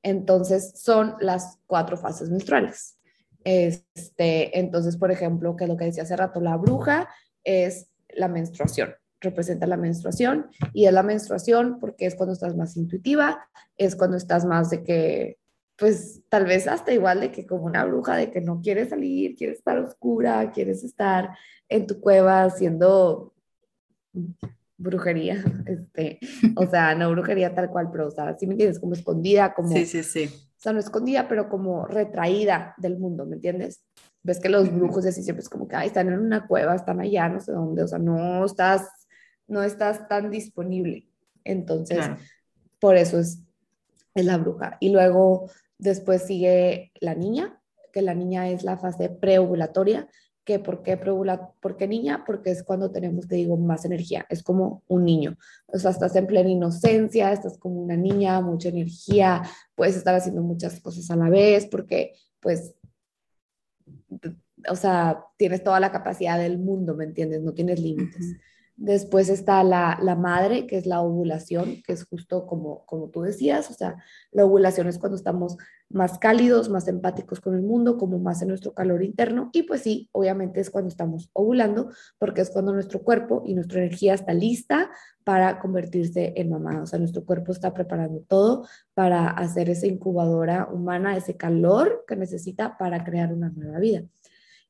[0.03, 2.98] Entonces, son las cuatro fases menstruales.
[3.45, 7.09] Este, entonces, por ejemplo, que lo que decía hace rato, la bruja
[7.45, 12.77] es la menstruación, representa la menstruación y es la menstruación porque es cuando estás más
[12.77, 15.39] intuitiva, es cuando estás más de que,
[15.77, 19.37] pues tal vez hasta igual de que como una bruja, de que no quieres salir,
[19.37, 21.31] quieres estar oscura, quieres estar
[21.69, 23.35] en tu cueva haciendo
[24.77, 26.19] brujería, este,
[26.57, 29.71] o sea, no brujería tal cual, pero, o sea, si me entiendes, como escondida, como...
[29.71, 33.85] Sí, sí, sí o sea, no escondida, pero como retraída del mundo, ¿me entiendes?
[34.25, 37.29] Ves que los brujos así siempre es como que están en una cueva, están allá,
[37.29, 38.89] no sé dónde, o sea, no estás,
[39.47, 41.09] no estás tan disponible.
[41.45, 42.05] Entonces,
[42.81, 43.41] por eso es,
[44.17, 44.79] es la bruja.
[44.81, 50.09] Y luego después sigue la niña, que la niña es la fase preovulatoria,
[50.49, 52.25] que ¿por qué, ¿por qué niña?
[52.27, 56.17] Porque es cuando tenemos, te digo, más energía, es como un niño, o sea, estás
[56.17, 59.43] en plena inocencia, estás como una niña, mucha energía,
[59.75, 62.75] puedes estar haciendo muchas cosas a la vez, porque pues,
[64.71, 67.43] o sea, tienes toda la capacidad del mundo, ¿me entiendes?
[67.43, 68.35] No tienes límites.
[68.81, 73.23] Después está la, la, madre, que es la ovulación, que es justo como, como tú
[73.23, 73.97] decías, o sea,
[74.31, 75.57] la ovulación es cuando estamos
[75.89, 79.51] más cálidos, más empáticos con el mundo, como más en nuestro calor interno.
[79.53, 83.81] Y pues sí, obviamente es cuando estamos ovulando, porque es cuando nuestro cuerpo y nuestra
[83.81, 84.93] energía está lista
[85.25, 86.81] para convertirse en mamá.
[86.81, 88.65] O sea, nuestro cuerpo está preparando todo
[88.95, 94.05] para hacer esa incubadora humana, ese calor que necesita para crear una nueva vida.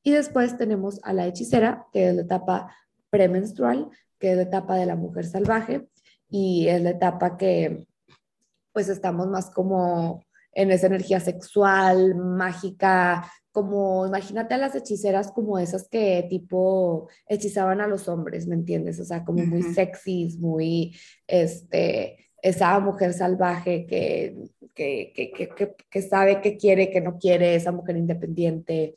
[0.01, 2.73] Y después tenemos a la hechicera, que es la etapa
[3.09, 3.89] premenstrual,
[4.19, 5.87] que es la etapa de la mujer salvaje
[6.29, 7.87] y es la etapa que
[8.71, 15.57] pues estamos más como en esa energía sexual, mágica, como imagínate a las hechiceras como
[15.57, 18.99] esas que tipo hechizaban a los hombres, ¿me entiendes?
[18.99, 20.95] O sea, como muy sexys, muy,
[21.27, 24.37] este, esa mujer salvaje que,
[24.73, 28.93] que, que, que, sabe que quiere, que no quiere, esa mujer independiente.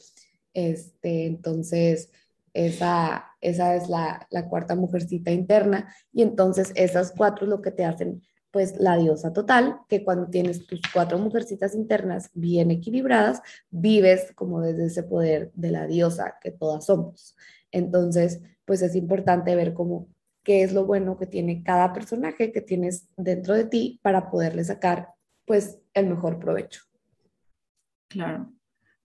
[0.54, 2.10] Este, entonces,
[2.54, 5.94] esa, esa es la, la cuarta mujercita interna.
[6.12, 10.28] Y entonces esas cuatro es lo que te hacen pues la diosa total, que cuando
[10.28, 13.40] tienes tus cuatro mujercitas internas bien equilibradas,
[13.70, 17.34] vives como desde ese poder de la diosa que todas somos.
[17.70, 20.08] Entonces, pues es importante ver cómo
[20.42, 24.64] qué es lo bueno que tiene cada personaje que tienes dentro de ti para poderle
[24.64, 25.08] sacar
[25.44, 26.82] pues el mejor provecho.
[28.08, 28.52] Claro,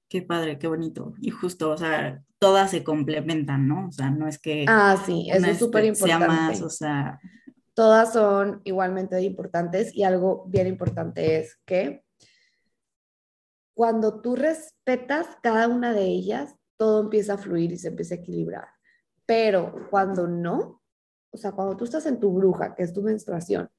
[0.09, 1.13] qué padre, qué bonito.
[1.21, 3.87] Y justo, o sea, todas se complementan, ¿no?
[3.87, 4.65] O sea, no es que...
[4.67, 6.27] Ah, sí, eso es súper importante.
[6.27, 7.19] más, o sea...
[7.73, 12.03] Todas son igualmente importantes y algo bien importante es que
[13.75, 18.17] cuando tú respetas cada una de ellas, todo empieza a fluir y se empieza a
[18.17, 18.67] equilibrar.
[19.27, 20.81] Pero cuando no,
[21.29, 23.69] o sea, cuando tú estás en tu bruja, que es tu menstruación,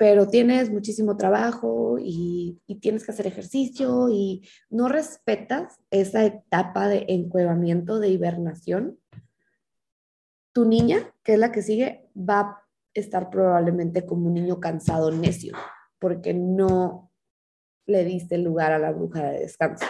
[0.00, 7.04] pero tienes muchísimo trabajo y, tienes que hacer ejercicio y no respetas esa etapa de
[7.08, 8.98] encuevamiento, de hibernación,
[10.54, 15.10] tu niña, que es la que sigue, va a estar probablemente como un niño cansado,
[15.10, 15.54] necio,
[15.98, 17.12] porque no
[17.84, 19.84] le diste lugar a la bruja de descanso.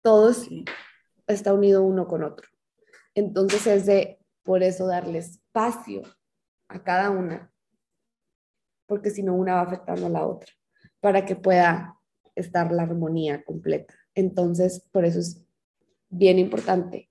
[0.00, 0.34] Todo
[1.26, 2.48] está unido uno con otro.
[3.14, 6.00] Entonces es de por eso darle espacio
[6.68, 7.51] a cada una,
[8.92, 10.52] porque si no una va afectando a la otra,
[11.00, 11.98] para que pueda
[12.34, 13.94] estar la armonía completa.
[14.14, 15.42] Entonces, por eso es
[16.10, 17.10] bien importante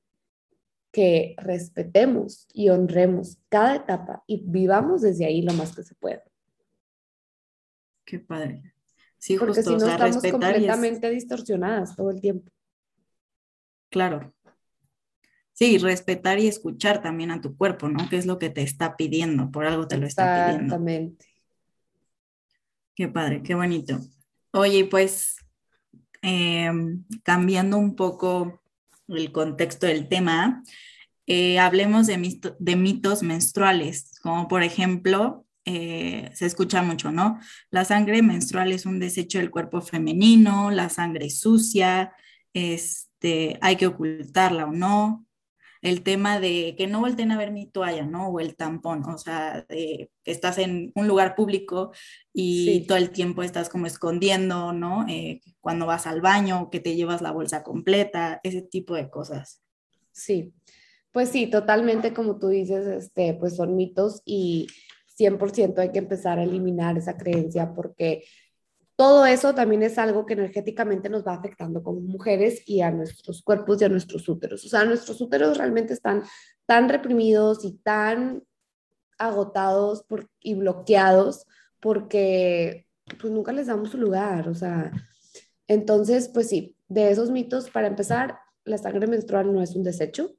[0.91, 6.21] que respetemos y honremos cada etapa y vivamos desde ahí lo más que se pueda.
[8.05, 8.75] Qué padre.
[9.17, 12.51] Sí, Porque si no estamos completamente distorsionadas todo el tiempo.
[13.89, 14.31] Claro,
[15.61, 18.09] Sí, respetar y escuchar también a tu cuerpo, ¿no?
[18.09, 19.51] ¿Qué es lo que te está pidiendo?
[19.51, 20.73] Por algo te lo está pidiendo.
[20.73, 21.25] Exactamente.
[23.01, 23.99] Qué padre, qué bonito.
[24.51, 25.37] Oye, pues
[26.21, 28.61] em, cambiando un poco
[29.07, 30.61] el contexto del tema,
[31.25, 37.39] eh, hablemos de, mitos menstruales, como por ejemplo, eh, se escucha mucho, ¿no?
[37.71, 42.13] La sangre menstrual es un desecho del cuerpo femenino, la sangre sucia,
[42.53, 45.25] este, hay que ocultarla o no,
[45.81, 48.27] el tema de que no volteen a ver mi toalla, ¿no?
[48.29, 51.91] O el tampón, o sea, de que estás en un lugar público
[52.33, 55.05] y todo el tiempo estás como escondiendo, ¿no?
[55.07, 59.61] Eh, cuando vas al baño, que te llevas la bolsa completa, ese tipo de cosas.
[60.11, 60.53] Sí,
[61.11, 64.67] pues sí, totalmente como tú dices, este, pues son mitos y
[65.17, 68.23] 100% hay que empezar a eliminar esa creencia porque
[69.01, 73.41] todo eso también es algo que energéticamente nos va afectando como mujeres y a nuestros
[73.41, 74.63] cuerpos y a nuestros úteros.
[74.63, 76.21] O sea, nuestros úteros realmente están
[76.67, 78.43] tan reprimidos y tan
[79.17, 80.05] agotados
[80.39, 81.47] y bloqueados
[81.79, 82.85] porque
[83.19, 84.47] pues nunca les damos su lugar.
[84.47, 84.91] O sea,
[85.65, 90.35] entonces, pues sí, de esos mitos, para empezar, la sangre menstrual no es un desecho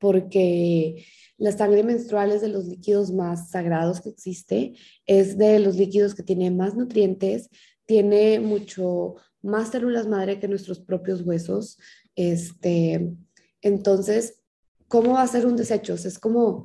[0.00, 1.06] porque
[1.44, 4.72] la sangre menstrual es de los líquidos más sagrados que existe,
[5.04, 7.50] es de los líquidos que tiene más nutrientes,
[7.84, 11.78] tiene mucho más células madre que nuestros propios huesos.
[12.16, 13.12] Este,
[13.60, 14.40] entonces,
[14.88, 15.92] ¿cómo va a ser un desecho?
[15.92, 16.64] es como,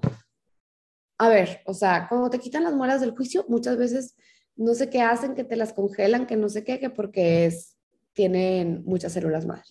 [1.17, 4.15] a ver, o sea, cuando te quitan las muelas del juicio, muchas veces
[4.55, 7.75] no sé qué hacen, que te las congelan, que no sé qué, que porque es,
[8.13, 9.67] tienen muchas células madre.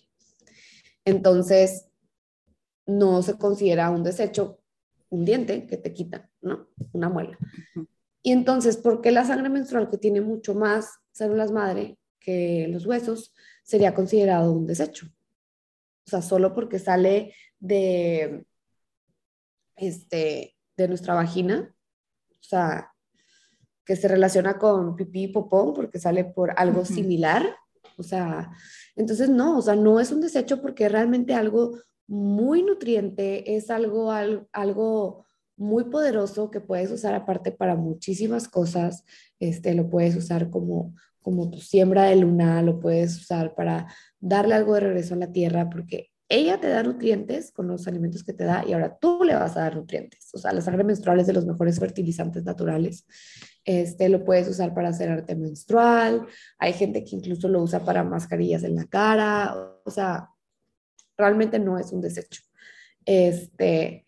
[1.03, 1.87] Entonces,
[2.85, 4.59] no se considera un desecho
[5.09, 6.67] un diente que te quita, ¿no?
[6.93, 7.37] Una muela.
[8.21, 12.85] Y entonces, ¿por qué la sangre menstrual que tiene mucho más células madre que los
[12.85, 13.33] huesos
[13.63, 15.07] sería considerado un desecho?
[16.05, 18.45] O sea, solo porque sale de,
[19.75, 21.73] este, de nuestra vagina,
[22.31, 22.91] o sea,
[23.85, 27.55] que se relaciona con pipí y popón porque sale por algo similar.
[27.97, 28.51] O sea,
[28.95, 31.77] entonces no, o sea, no es un desecho porque realmente algo
[32.09, 39.03] muy nutriente, es algo, algo, muy poderoso que puedes usar aparte para muchísimas cosas.
[39.39, 43.87] Este, lo puedes usar como, como tu siembra de luna, lo puedes usar para
[44.19, 48.23] darle algo de regreso a la tierra, porque ella te da nutrientes con los alimentos
[48.23, 50.29] que te da y ahora tú le vas a dar nutrientes.
[50.33, 53.05] O sea, la sangre menstrual es de los mejores fertilizantes naturales.
[53.65, 56.25] Este, lo puedes usar para hacer arte menstrual.
[56.57, 59.55] Hay gente que incluso lo usa para mascarillas en la cara.
[59.83, 60.29] O sea,
[61.19, 62.41] realmente no es un desecho.
[63.05, 64.07] Este,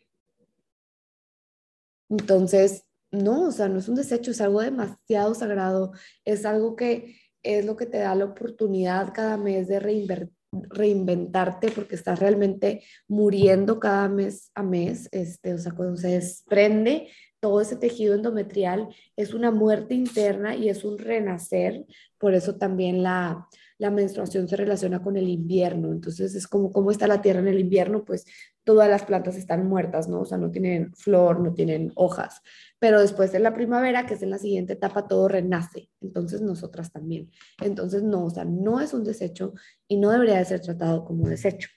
[2.10, 5.92] entonces, no, o sea, no es un desecho, es algo demasiado sagrado,
[6.26, 11.96] es algo que es lo que te da la oportunidad cada mes de reinventarte porque
[11.96, 17.10] estás realmente muriendo cada mes a mes, este, o sea, cuando se desprende
[17.40, 21.86] todo ese tejido endometrial es una muerte interna y es un renacer,
[22.20, 23.48] por eso también la,
[23.82, 27.48] la menstruación se relaciona con el invierno, entonces es como cómo está la tierra en
[27.48, 28.26] el invierno, pues
[28.64, 30.22] todas las plantas están muertas, ¿no?
[30.22, 32.42] O sea, no tienen flor, no tienen hojas,
[32.78, 36.92] pero después de la primavera, que es en la siguiente etapa, todo renace, entonces nosotras
[36.92, 37.32] también.
[37.60, 39.56] Entonces, no, o sea, no es un desecho
[39.88, 41.68] y no debería de ser tratado como desecho.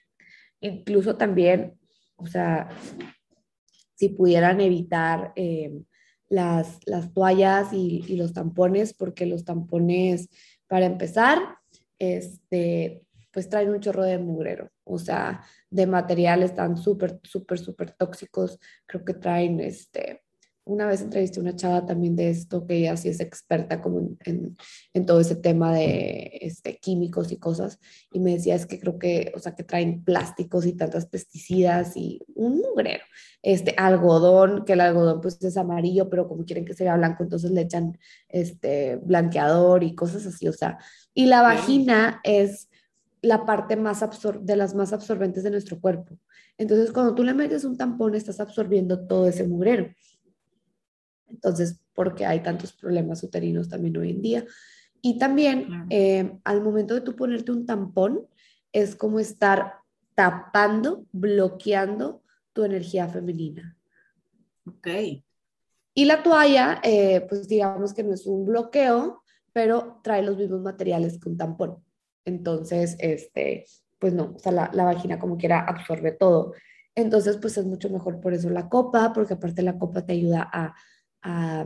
[0.61, 1.79] Incluso también,
[2.17, 2.69] o sea,
[3.95, 5.81] si pudieran evitar eh,
[6.29, 10.29] las, las toallas y, y los tampones, porque los tampones,
[10.67, 11.39] para empezar,
[11.99, 17.91] este, pues traen un chorro de mugrero, o sea, de materiales tan súper, súper, súper
[17.91, 18.59] tóxicos.
[18.85, 20.24] Creo que traen, este,
[20.65, 23.99] una vez entrevisté a una chava también de esto, que ella sí es experta como
[24.25, 24.57] en,
[24.93, 27.79] en, todo ese tema de este, químicos y cosas,
[28.11, 31.95] y me decía, es que creo que, o sea, que traen plásticos y tantas pesticidas
[31.95, 33.03] y un mugrero.
[33.43, 37.23] Este, algodón, que el algodón pues es amarillo, pero como quieren que se vea blanco,
[37.23, 37.97] entonces le echan
[38.27, 40.79] este, blanqueador y cosas así, o sea,
[41.13, 42.69] y la vagina es
[43.21, 44.03] la parte más
[44.41, 46.17] de las más absorbentes de nuestro cuerpo.
[46.57, 49.89] Entonces, cuando tú le metes un tampón, estás absorbiendo todo ese mugrero.
[51.29, 54.45] Entonces, porque hay tantos problemas uterinos también hoy en día.
[55.01, 58.27] Y también, eh, al momento de tú ponerte un tampón,
[58.71, 59.75] es como estar
[60.15, 62.23] tapando, bloqueando
[62.53, 63.77] tu energía femenina.
[64.65, 64.87] Ok.
[65.93, 69.21] Y la toalla, eh, pues digamos que no es un bloqueo,
[69.53, 71.77] pero trae los mismos materiales que un tampón.
[72.25, 73.65] Entonces, este,
[73.99, 76.53] pues no, o sea, la, la vagina como quiera absorbe todo.
[76.95, 80.49] Entonces, pues es mucho mejor por eso la copa, porque aparte la copa te ayuda
[80.51, 80.75] a,
[81.25, 81.65] a,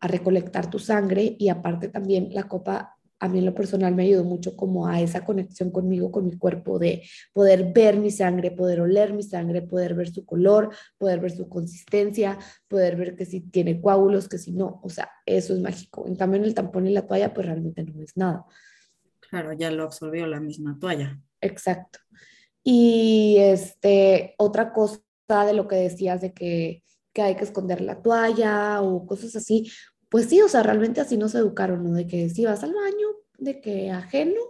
[0.00, 4.04] a recolectar tu sangre y aparte también la copa a mí en lo personal me
[4.04, 8.50] ayudó mucho como a esa conexión conmigo, con mi cuerpo, de poder ver mi sangre,
[8.50, 13.26] poder oler mi sangre, poder ver su color, poder ver su consistencia, poder ver que
[13.26, 16.06] si tiene coágulos, que si no, o sea, eso es mágico.
[16.06, 18.44] En cambio, en el tampón y la toalla, pues realmente no es nada.
[19.18, 21.20] Claro, ya lo absorbió la misma toalla.
[21.40, 21.98] Exacto.
[22.62, 26.84] Y este, otra cosa de lo que decías de que,
[27.18, 29.68] que hay que esconder la toalla o cosas así,
[30.08, 31.92] pues sí, o sea, realmente así nos educaron, ¿no?
[31.92, 33.08] De que si vas al baño,
[33.38, 34.40] de que ajeno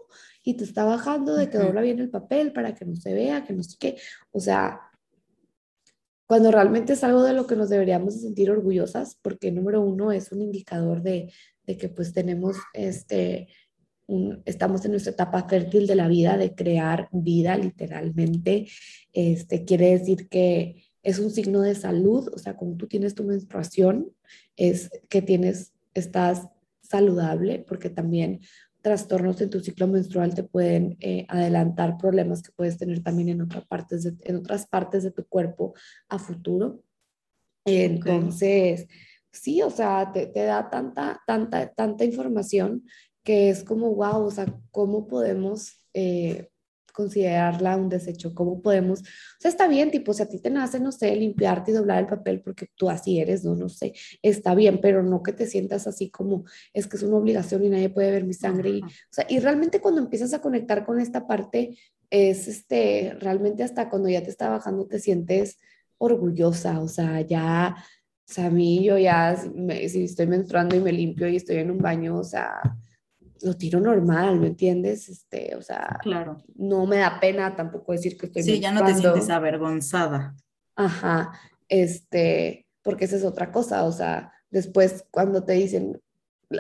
[0.45, 3.43] y te está bajando, de que dobla bien el papel para que no se vea,
[3.47, 3.97] que no sé qué.
[4.33, 4.83] O sea,
[6.27, 10.31] cuando realmente es algo de lo que nos deberíamos sentir orgullosas, porque número uno es
[10.31, 11.33] un indicador de,
[11.67, 13.49] de que pues tenemos este,
[14.09, 18.69] un, estamos en nuestra etapa fértil de la vida, de crear vida literalmente.
[19.15, 23.25] Este, quiere decir que es un signo de salud, o sea, cuando tú tienes tu
[23.25, 24.13] menstruación,
[24.57, 26.49] es que tienes, estás
[26.83, 28.41] saludable, porque también
[28.83, 33.41] trastornos en tu ciclo menstrual te pueden eh, adelantar problemas que puedes tener también en,
[33.41, 35.73] otras partes de, en otras partes de tu cuerpo
[36.11, 36.83] a futuro.
[37.65, 38.87] Entonces,
[39.33, 42.85] sí, o sea, te, te, da tanta, tanta, tanta información
[43.23, 46.51] que es como, wow, o sea, ¿cómo podemos eh,
[46.99, 50.81] considerarla un desecho, cómo podemos, o sea, está bien, tipo, si a ti te nace,
[50.81, 54.57] no sé, limpiarte y doblar el papel porque tú así eres, no, no sé, está
[54.57, 56.45] bien, pero no que te sientas así como,
[56.75, 58.71] es que es una obligación y nadie puede ver mi sangre.
[58.71, 61.79] Y, o sea, y realmente cuando empiezas a conectar con esta parte,
[62.11, 65.57] es este, realmente hasta cuando ya te está bajando te sientes
[65.99, 67.77] orgullosa, o sea, ya,
[68.29, 71.71] o sea, a mí yo ya, si estoy menstruando y me limpio y estoy en
[71.71, 72.61] un baño, o sea,
[73.43, 75.09] lo tiro normal, ¿me entiendes?
[75.09, 76.43] Este, o sea, claro.
[76.57, 80.35] no me da pena tampoco decir que estoy Sí, ya no te sientes avergonzada.
[80.77, 81.33] Ajá,
[81.69, 86.01] este, porque esa es otra cosa, o sea, después cuando te dicen,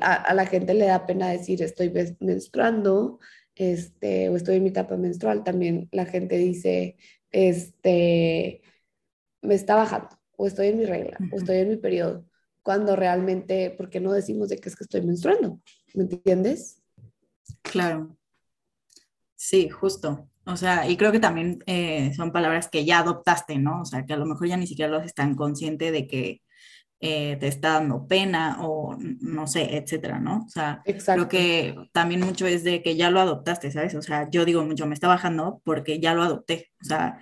[0.00, 3.18] a, la gente le da pena decir estoy menstruando,
[3.54, 6.96] este, o estoy en mi etapa menstrual, también la gente dice,
[7.30, 8.62] este,
[9.42, 12.24] me está bajando, o estoy en mi regla, o estoy en mi periodo,
[12.62, 15.60] cuando realmente, ¿por qué no decimos de que es que estoy menstruando?
[15.94, 16.82] ¿Me entiendes?
[17.62, 18.16] Claro.
[19.36, 20.28] Sí, justo.
[20.46, 23.82] O sea, y creo que también eh, son palabras que ya adoptaste, ¿no?
[23.82, 26.40] O sea, que a lo mejor ya ni siquiera los están consciente de que
[27.00, 30.44] eh, te está dando pena o no sé, etcétera, ¿no?
[30.46, 33.94] O sea, creo que también mucho es de que ya lo adoptaste, ¿sabes?
[33.94, 36.70] O sea, yo digo mucho, me está bajando porque ya lo adopté.
[36.80, 37.20] O sea,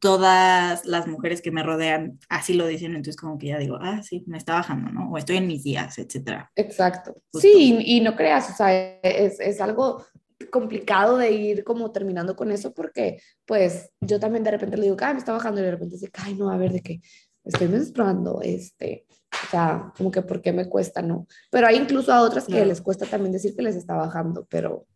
[0.00, 4.02] todas las mujeres que me rodean así lo dicen, entonces como que ya digo, ah,
[4.02, 5.10] sí, me está bajando, ¿no?
[5.10, 6.50] O estoy en mis días, etcétera.
[6.56, 7.22] Exacto.
[7.38, 10.04] Sí, y no creas, o sea, es, es, algo
[10.50, 14.96] complicado de ir como terminando con eso porque pues yo también de repente le digo,
[15.00, 17.00] ay, me está bajando y de repente dice, ay, no, a ver, de qué
[17.44, 21.26] estoy menstruando, este, o sea, como que por qué me cuesta, ¿no?
[21.50, 24.86] Pero hay incluso a otras que les cuesta también decir que les está bajando, pero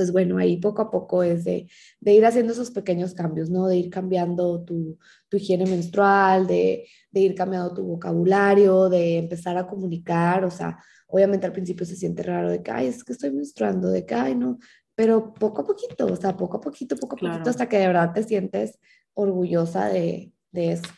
[0.00, 1.68] pues bueno, ahí poco a poco es de,
[2.00, 3.66] ir haciendo esos pequeños cambios, ¿no?
[3.66, 4.98] De ir cambiando tu,
[5.30, 11.52] higiene menstrual, de, ir cambiando tu vocabulario, de empezar a comunicar, o sea, obviamente al
[11.52, 14.58] principio se siente raro de que, ay, es que estoy menstruando, de que, ay, no,
[14.94, 17.88] pero poco a poquito, o sea, poco a poquito, poco a poquito, hasta que de
[17.88, 18.78] verdad te sientes
[19.12, 20.90] orgullosa de, eso.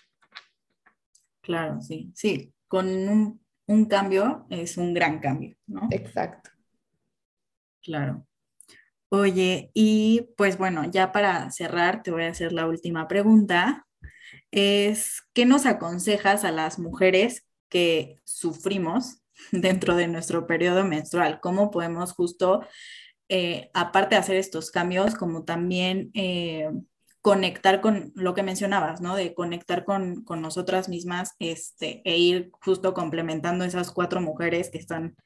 [1.40, 5.88] Claro, sí, sí, con un, un cambio es un gran cambio, ¿no?
[5.90, 6.50] Exacto.
[7.82, 8.24] Claro.
[9.14, 13.86] Oye, y pues bueno, ya para cerrar, te voy a hacer la última pregunta.
[14.50, 21.40] Es, ¿qué nos aconsejas a las mujeres que sufrimos dentro de nuestro periodo menstrual?
[21.42, 22.62] ¿Cómo podemos justo,
[23.28, 26.70] eh, aparte de hacer estos cambios, como también eh,
[27.20, 29.14] conectar con lo que mencionabas, ¿no?
[29.14, 34.78] De conectar con, con nosotras mismas este, e ir justo complementando esas cuatro mujeres que
[34.78, 35.16] están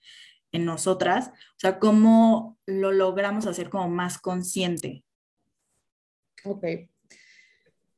[0.57, 5.05] en nosotras, o sea, cómo lo logramos hacer como más consciente.
[6.45, 6.65] Ok.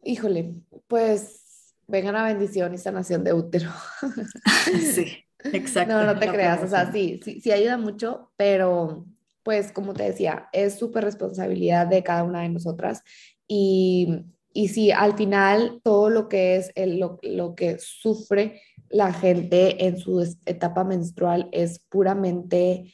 [0.04, 0.54] Híjole,
[0.86, 3.70] pues venga una bendición y sanación de útero.
[4.94, 5.94] sí, exacto.
[5.94, 9.06] No, no te creas, o sea, sí, sí, sí ayuda mucho, pero
[9.42, 13.02] pues como te decía, es súper responsabilidad de cada una de nosotras
[13.46, 18.60] y, y sí, al final todo lo que es el, lo, lo que sufre
[18.90, 22.92] la gente en su etapa menstrual es puramente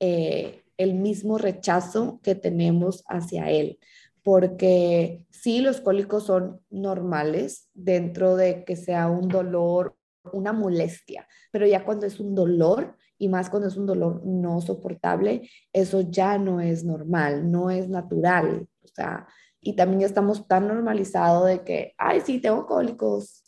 [0.00, 3.78] eh, el mismo rechazo que tenemos hacia él,
[4.22, 9.96] porque sí, los cólicos son normales dentro de que sea un dolor,
[10.32, 14.60] una molestia, pero ya cuando es un dolor y más cuando es un dolor no
[14.60, 19.26] soportable, eso ya no es normal, no es natural, o sea,
[19.66, 23.42] y también ya estamos tan normalizados de que, ay, sí, tengo cólicos.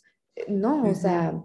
[0.49, 1.41] No, o sea,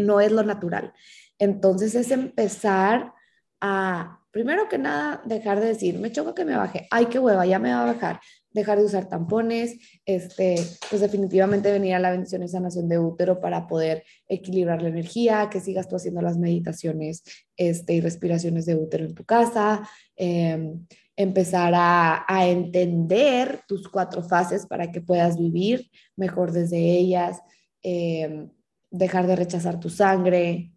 [0.00, 0.92] no es lo natural.
[1.38, 3.12] Entonces es empezar
[3.60, 7.46] a, primero que nada, dejar de decir, me choca que me baje, ay, qué hueva,
[7.46, 8.20] ya me va a bajar,
[8.50, 10.56] dejar de usar tampones, este,
[10.90, 15.48] pues definitivamente venir a la bendición y sanación de útero para poder equilibrar la energía,
[15.50, 17.22] que sigas tú haciendo las meditaciones
[17.56, 24.66] este, y respiraciones de útero en tu casa, em, empezar a, entender tus cuatro fases
[24.66, 27.40] para que puedas vivir mejor desde ellas.
[27.82, 28.50] Em,
[28.90, 30.72] dejar de rechazar tu sangre.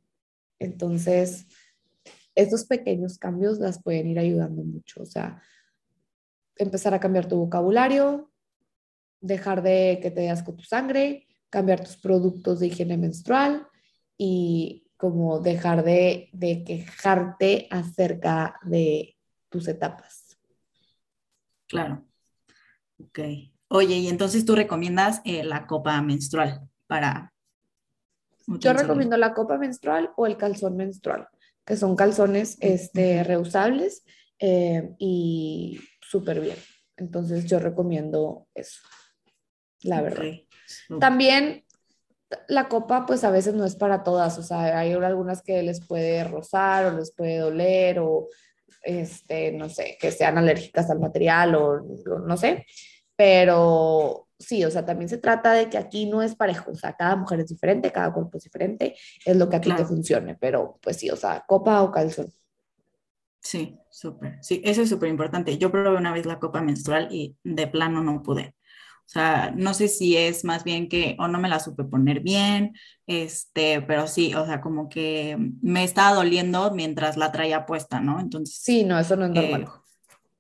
[0.60, 1.48] Entonces,
[2.36, 5.02] estos pequeños cambios las pueden ir ayudando mucho.
[5.02, 5.42] O sea,
[6.58, 8.32] empezar a cambiar tu vocabulario,
[9.20, 13.68] dejar de que te das con tu sangre, cambiar tus productos de higiene menstrual
[14.18, 16.30] y como dejar de,
[16.66, 19.18] quejarte acerca de
[19.50, 20.38] tus etapas.
[21.68, 22.06] Claro.
[23.00, 23.20] Ok.
[23.68, 27.31] Oye, y entonces tú recomiendas eh, la copa menstrual para
[28.60, 31.28] yo recomiendo la copa menstrual o el calzón menstrual,
[31.66, 34.04] que son calzones este, reusables
[34.40, 36.58] eh, y súper bien.
[36.98, 38.82] Entonces yo recomiendo eso,
[39.82, 40.26] la verdad.
[41.00, 41.66] También
[42.48, 45.86] la copa pues a veces no es para todas, o sea, hay algunas que les
[45.86, 48.30] puede rozar o les puede doler o
[48.84, 51.82] este, no sé, que sean alérgicas al material o
[52.26, 52.66] no sé,
[53.16, 56.94] pero sí, o sea, también se trata de que aquí no es parejo, o sea,
[56.94, 60.36] cada mujer es diferente, cada cuerpo es diferente, es lo que a ti te funcione,
[60.36, 62.32] pero pues sí, o sea, copa o calzón.
[63.42, 65.58] Sí, súper, sí, eso es súper importante.
[65.58, 68.56] Yo probé una vez la copa menstrual y de plano no pude.
[69.12, 72.22] O sea, no sé si es más bien que o no me la supe poner
[72.22, 72.74] bien,
[73.08, 78.22] este, pero sí, o sea, como que me estaba doliendo mientras la traía puesta, ¿no?
[78.22, 78.56] Entonces.
[78.62, 79.64] Sí, no, eso no es normal.
[79.64, 79.81] Eh,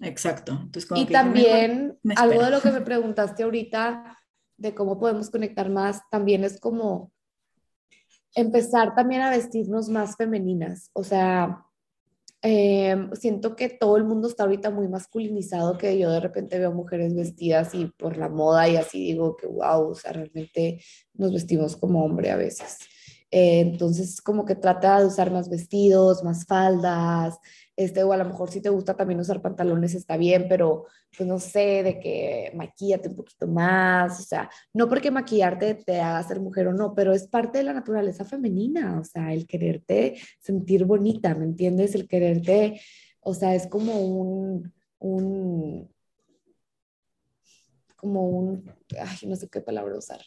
[0.02, 0.70] Exacto.
[0.96, 4.18] y también algo de lo que me preguntaste ahorita
[4.58, 7.12] de cómo podemos conectar más, también es como
[8.36, 10.90] empezar también a vestirnos más femeninas.
[10.94, 11.66] O sea,
[12.42, 16.72] em, siento que todo el mundo está ahorita muy masculinizado, que yo de repente veo
[16.72, 20.82] mujeres vestidas y por la moda y así digo que wow, o sea, realmente
[21.14, 22.78] nos vestimos como hombre a veces.
[23.32, 27.40] Eh, entonces, como que trata de usar más vestidos, más faldas,
[27.76, 31.28] este, o a lo mejor si te gusta también usar pantalones está bien, pero pues
[31.28, 36.24] no sé, de que maquillate un poquito más, o sea, no porque maquillarte te haga
[36.24, 40.18] ser mujer o no, pero es parte de la naturaleza femenina, o sea, el quererte
[40.40, 41.96] sentir bonita, ¿me entiendes?
[41.96, 42.82] El quererte,
[43.22, 45.90] o sea, es como un, un
[47.96, 48.66] como un,
[49.00, 50.22] ay, no sé qué palabra usar,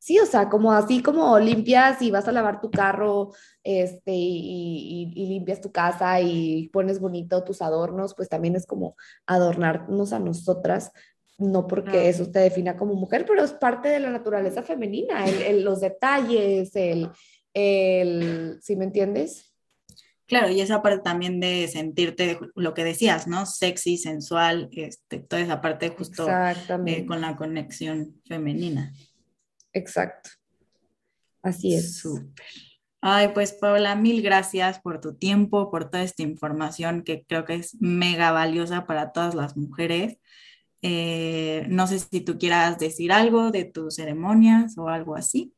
[0.00, 3.32] Sí, o sea, como así como limpias y vas a lavar tu carro
[3.62, 8.96] este, y, limpias tu casa y pones bonito tus adornos, pues también es como
[9.26, 10.90] adornarnos a nosotras,
[11.36, 15.64] no porque eso te defina como mujer, pero es parte de la naturaleza femenina, el,
[15.64, 17.10] los detalles, el,
[17.52, 19.52] el, ¿sí me entiendes?
[20.24, 23.44] Claro, y esa parte también de sentirte, lo que decías, ¿no?
[23.44, 26.26] Sexy, sensual, este, toda esa parte justo
[26.86, 28.94] eh, con la conexión femenina.
[29.72, 30.30] Exacto.
[31.42, 31.98] Así es.
[31.98, 32.46] Súper.
[33.02, 37.54] Ay, pues Paola, mil gracias por tu tiempo, por toda esta información que creo que
[37.54, 40.18] es mega valiosa para todas las mujeres.
[40.82, 45.54] Eh, no sé si tú quieras decir algo de tus ceremonias o algo así.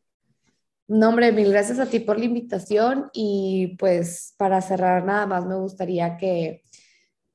[0.86, 5.46] No, hombre, mil gracias a ti por la invitación y pues para cerrar nada más
[5.46, 6.62] me gustaría que,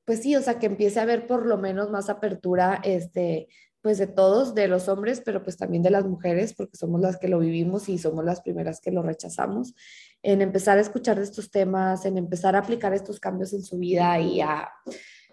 [0.06, 3.48] pues sí, o sea, que empiece a haber por lo menos más apertura, este,
[3.82, 7.18] pues de todos, de los hombres, pero pues también de las mujeres, porque somos las
[7.18, 9.76] que lo vivimos y somos las primeras que lo rechazamos,
[10.24, 13.78] en empezar a escuchar de estos temas, en empezar a aplicar estos cambios en su
[13.78, 14.70] vida y a,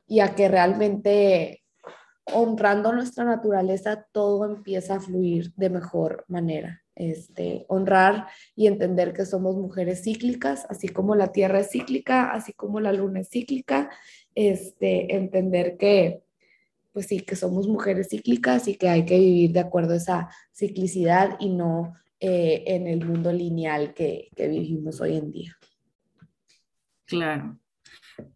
[0.06, 1.64] y a que realmente
[2.32, 6.80] honrando nuestra naturaleza todo empieza a fluir de mejor manera.
[6.96, 12.52] Este, honrar y entender que somos mujeres cíclicas, así como la Tierra es cíclica, así
[12.52, 13.90] como la Luna es cíclica,
[14.34, 16.22] este, entender que,
[16.94, 20.30] pues sí, que somos mujeres cíclicas y que hay que vivir de acuerdo a esa
[20.52, 25.58] ciclicidad y no eh, en el mundo lineal que, que vivimos hoy en día.
[27.04, 27.58] Claro.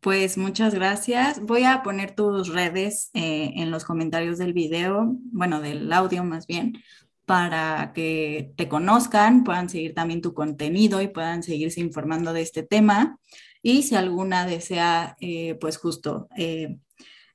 [0.01, 1.41] Pues muchas gracias.
[1.41, 6.49] Voy a poner tus redes eh, en los comentarios del video, bueno, del audio más
[6.49, 6.83] bien,
[7.27, 12.65] para que te conozcan, puedan seguir también tu contenido y puedan seguirse informando de este
[12.65, 13.21] tema.
[13.63, 16.79] Y si alguna desea, eh, pues justo eh,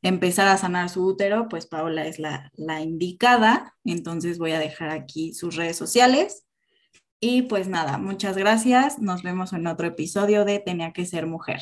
[0.04, 3.76] empezar a sanar su útero, pues Paola es la, la indicada.
[3.84, 6.46] Entonces voy a dejar aquí sus redes sociales.
[7.20, 9.00] Y pues nada, muchas gracias.
[9.00, 11.62] Nos vemos en otro episodio de Tenía que ser mujer.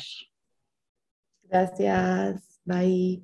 [1.44, 2.60] Gracias.
[2.64, 3.22] Bye.